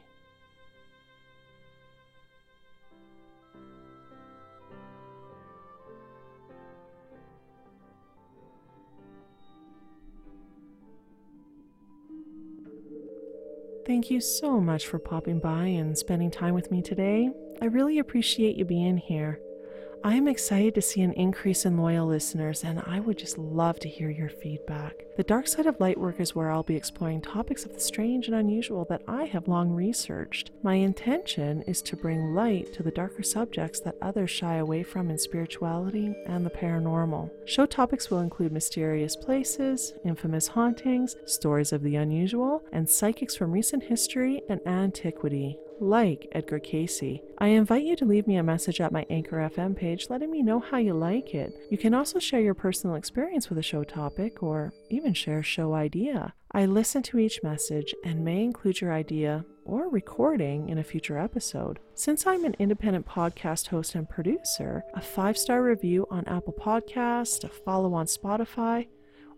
Thank 13.87 14.11
you 14.11 14.19
so 14.19 14.59
much 14.59 14.85
for 14.85 14.99
popping 14.99 15.39
by 15.39 15.67
and 15.67 15.97
spending 15.97 16.29
time 16.29 16.53
with 16.53 16.71
me 16.71 16.81
today. 16.81 17.31
I 17.61 17.65
really 17.67 17.99
appreciate 17.99 18.57
you 18.57 18.65
being 18.65 18.97
here. 18.97 19.39
I 20.03 20.15
am 20.15 20.27
excited 20.27 20.75
to 20.75 20.81
see 20.81 21.01
an 21.01 21.13
increase 21.13 21.65
in 21.65 21.77
loyal 21.77 22.07
listeners, 22.07 22.63
and 22.63 22.81
I 22.85 22.99
would 22.99 23.17
just 23.17 23.37
love 23.37 23.79
to 23.79 23.89
hear 23.89 24.09
your 24.09 24.29
feedback. 24.29 25.05
The 25.17 25.23
Dark 25.23 25.47
Side 25.47 25.65
of 25.65 25.79
Lightwork 25.79 26.19
is 26.19 26.35
where 26.35 26.51
I'll 26.51 26.63
be 26.63 26.75
exploring 26.75 27.21
topics 27.21 27.65
of 27.65 27.73
the 27.73 27.79
strange 27.79 28.27
and 28.27 28.35
unusual 28.35 28.85
that 28.89 29.01
I 29.07 29.25
have 29.25 29.47
long 29.47 29.71
researched. 29.71 30.51
My 30.63 30.75
intention 30.75 31.63
is 31.63 31.81
to 31.83 31.97
bring 31.97 32.35
light 32.35 32.73
to 32.73 32.83
the 32.83 32.91
darker 32.91 33.23
subjects 33.23 33.79
that 33.81 33.97
others 34.01 34.29
shy 34.29 34.55
away 34.55 34.83
from 34.83 35.09
in 35.09 35.17
spirituality 35.17 36.15
and 36.27 36.45
the 36.45 36.51
paranormal. 36.51 37.31
Show 37.45 37.65
topics 37.65 38.09
will 38.09 38.19
include 38.19 38.51
mysterious 38.51 39.15
places, 39.15 39.93
infamous 40.05 40.47
hauntings, 40.47 41.15
stories 41.25 41.73
of 41.73 41.81
the 41.81 41.95
unusual, 41.95 42.63
and 42.71 42.89
psychics 42.89 43.35
from 43.35 43.51
recent 43.51 43.83
history 43.83 44.41
and 44.47 44.61
antiquity 44.65 45.57
like 45.79 46.27
Edgar 46.31 46.59
Cayce. 46.59 47.19
I 47.37 47.47
invite 47.47 47.83
you 47.83 47.95
to 47.97 48.05
leave 48.05 48.27
me 48.27 48.37
a 48.37 48.43
message 48.43 48.81
at 48.81 48.91
my 48.91 49.05
Anchor 49.09 49.37
FM 49.37 49.75
page 49.75 50.07
letting 50.09 50.31
me 50.31 50.41
know 50.41 50.59
how 50.59 50.77
you 50.77 50.93
like 50.93 51.33
it. 51.33 51.53
You 51.69 51.77
can 51.77 51.93
also 51.93 52.19
share 52.19 52.41
your 52.41 52.53
personal 52.53 52.95
experience 52.95 53.49
with 53.49 53.57
a 53.57 53.63
show 53.63 53.83
topic 53.83 54.41
or 54.41 54.73
even 54.89 55.13
share 55.13 55.39
a 55.39 55.43
show 55.43 55.73
idea. 55.73 56.33
I 56.51 56.65
listen 56.65 57.03
to 57.03 57.19
each 57.19 57.43
message 57.43 57.93
and 58.03 58.23
may 58.23 58.43
include 58.43 58.81
your 58.81 58.93
idea 58.93 59.45
or 59.65 59.89
recording 59.89 60.69
in 60.69 60.77
a 60.77 60.83
future 60.83 61.17
episode. 61.17 61.79
Since 61.93 62.25
I'm 62.25 62.45
an 62.45 62.55
independent 62.57 63.05
podcast 63.05 63.67
host 63.67 63.95
and 63.95 64.09
producer, 64.09 64.83
a 64.93 65.01
five 65.01 65.37
star 65.37 65.61
review 65.61 66.07
on 66.09 66.25
Apple 66.25 66.55
Podcast, 66.59 67.43
a 67.43 67.49
follow 67.49 67.93
on 67.93 68.05
Spotify, 68.05 68.87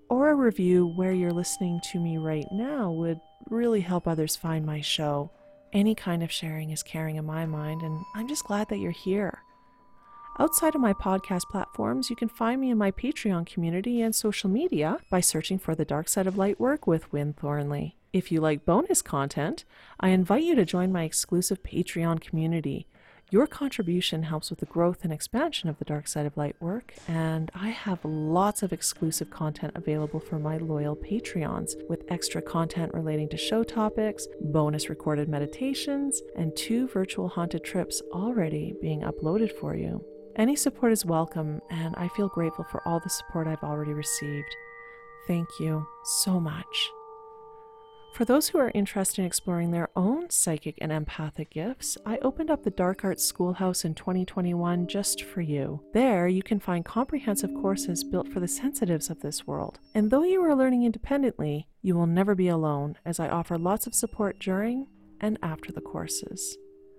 or 0.10 0.30
a 0.30 0.36
review 0.36 0.88
where 0.95 1.13
you're 1.13 1.32
listening 1.32 1.80
to 1.91 1.99
me 1.99 2.17
right 2.17 2.47
now 2.52 2.91
would 2.91 3.19
really 3.49 3.82
help 3.82 4.08
others 4.08 4.36
find 4.36 4.65
my 4.65 4.82
show. 4.82 5.32
Any 5.71 5.93
kind 5.93 6.23
of 6.23 6.32
sharing 6.32 6.71
is 6.71 6.82
caring 6.82 7.17
in 7.17 7.25
my 7.25 7.45
mind, 7.45 7.84
and 7.84 8.03
I'm 8.15 8.27
just 8.27 8.45
glad 8.45 8.69
that 8.69 8.79
you're 8.79 8.89
here. 8.89 9.43
Outside 10.39 10.73
of 10.73 10.82
my 10.82 10.93
podcast 10.93 11.43
platforms, 11.51 12.10
you 12.10 12.15
can 12.15 12.29
find 12.29 12.60
me 12.60 12.71
in 12.71 12.77
my 12.77 12.89
Patreon 12.91 13.45
community 13.45 14.01
and 14.01 14.15
social 14.15 14.49
media 14.49 14.97
by 15.12 15.19
searching 15.19 15.60
for 15.60 15.75
The 15.75 15.86
Dark 15.86 16.10
Side 16.10 16.25
of 16.25 16.38
Light 16.38 16.60
Work 16.60 16.88
with 16.88 17.12
Win 17.12 17.34
Thornley. 17.34 17.97
If 18.13 18.32
you 18.32 18.41
like 18.41 18.65
bonus 18.65 19.03
content, 19.03 19.65
I 19.99 20.10
invite 20.10 20.43
you 20.43 20.55
to 20.55 20.65
join 20.65 20.91
my 20.91 21.03
exclusive 21.03 21.62
Patreon 21.62 22.19
community. 22.19 22.88
Your 23.31 23.45
contribution 23.45 24.23
helps 24.23 24.49
with 24.49 24.57
the 24.57 24.65
growth 24.65 25.03
and 25.03 25.13
expansion 25.13 25.69
of 25.69 25.77
the 25.77 25.85
Dark 25.85 26.07
Side 26.07 26.25
of 26.25 26.35
Light 26.35 26.55
work, 26.59 26.95
and 27.07 27.51
I 27.53 27.69
have 27.69 28.03
lots 28.03 28.63
of 28.63 28.73
exclusive 28.73 29.29
content 29.29 29.73
available 29.75 30.19
for 30.19 30.39
my 30.39 30.57
loyal 30.57 30.95
Patreons, 30.95 31.73
with 31.87 32.05
extra 32.09 32.41
content 32.41 32.91
relating 32.91 33.29
to 33.29 33.37
show 33.37 33.63
topics, 33.63 34.27
bonus 34.41 34.89
recorded 34.89 35.29
meditations, 35.29 36.23
and 36.35 36.55
two 36.55 36.87
virtual 36.87 37.27
haunted 37.27 37.63
trips 37.63 38.01
already 38.11 38.73
being 38.81 39.01
uploaded 39.01 39.51
for 39.51 39.75
you. 39.75 40.03
Any 40.35 40.55
support 40.55 40.91
is 40.91 41.05
welcome, 41.05 41.61
and 41.69 41.95
I 41.97 42.07
feel 42.07 42.29
grateful 42.29 42.65
for 42.65 42.81
all 42.87 42.99
the 42.99 43.11
support 43.11 43.45
I've 43.45 43.63
already 43.63 43.93
received. 43.93 44.55
Thank 45.27 45.47
you 45.59 45.85
so 46.03 46.39
much. 46.39 46.91
For 48.13 48.26
those 48.26 48.50
who 48.50 48.58
are 48.58 48.72
interested 48.74 49.19
in 49.22 49.26
exploring 49.26 49.72
their 49.72 49.89
own 49.95 50.30
psychic 50.30 50.78
and 50.82 50.91
empathic 50.91 51.52
gifts, 51.52 51.98
I 52.06 52.17
opened 52.17 52.52
up 52.52 52.63
the 52.63 52.69
Dark 52.69 53.06
Arts 53.06 53.24
Schoolhouse 53.24 53.86
in 53.86 53.95
2021 53.95 54.88
just 54.88 55.24
for 55.24 55.41
you. 55.41 55.82
There, 55.93 56.28
you 56.28 56.43
can 56.43 56.60
find 56.60 56.84
comprehensive 56.84 57.54
courses 57.62 58.04
built 58.04 58.28
for 58.28 58.41
the 58.41 58.48
sensitives 58.48 59.10
of 59.10 59.22
this 59.22 59.48
world. 59.48 59.80
And 59.95 60.12
though 60.12 60.24
you 60.24 60.43
are 60.43 60.56
learning 60.56 60.84
independently, 60.84 61.69
you 61.82 61.95
will 61.95 62.08
never 62.08 62.36
be 62.36 62.50
alone, 62.50 62.98
as 63.06 63.19
I 63.19 63.30
offer 63.30 63.58
lots 63.58 63.88
of 63.88 63.95
support 63.95 64.39
during 64.39 64.88
and 65.22 65.38
after 65.41 65.72
the 65.72 65.82
courses. 65.82 66.58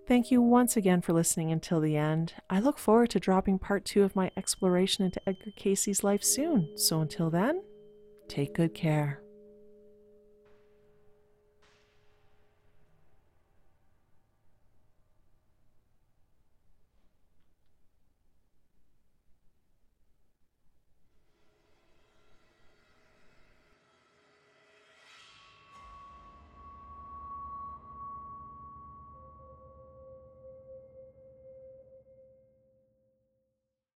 Thank 0.09 0.31
you 0.31 0.41
once 0.41 0.77
again 0.77 1.03
for 1.03 1.13
listening 1.13 1.53
until 1.53 1.81
the 1.81 1.97
end. 1.97 2.35
I 2.49 2.61
look 2.61 2.79
forward 2.79 3.11
to 3.11 3.21
dropping 3.21 3.59
part 3.59 3.85
two 3.85 4.03
of 4.03 4.17
my 4.17 4.31
exploration 4.37 5.05
into 5.05 5.21
Edgar 5.29 5.53
Cayce's 5.57 6.03
life 6.03 6.25
soon. 6.25 6.77
So 6.77 7.01
until 7.01 7.31
then, 7.31 7.63
take 8.27 8.55
good 8.55 8.75
care. 8.75 9.23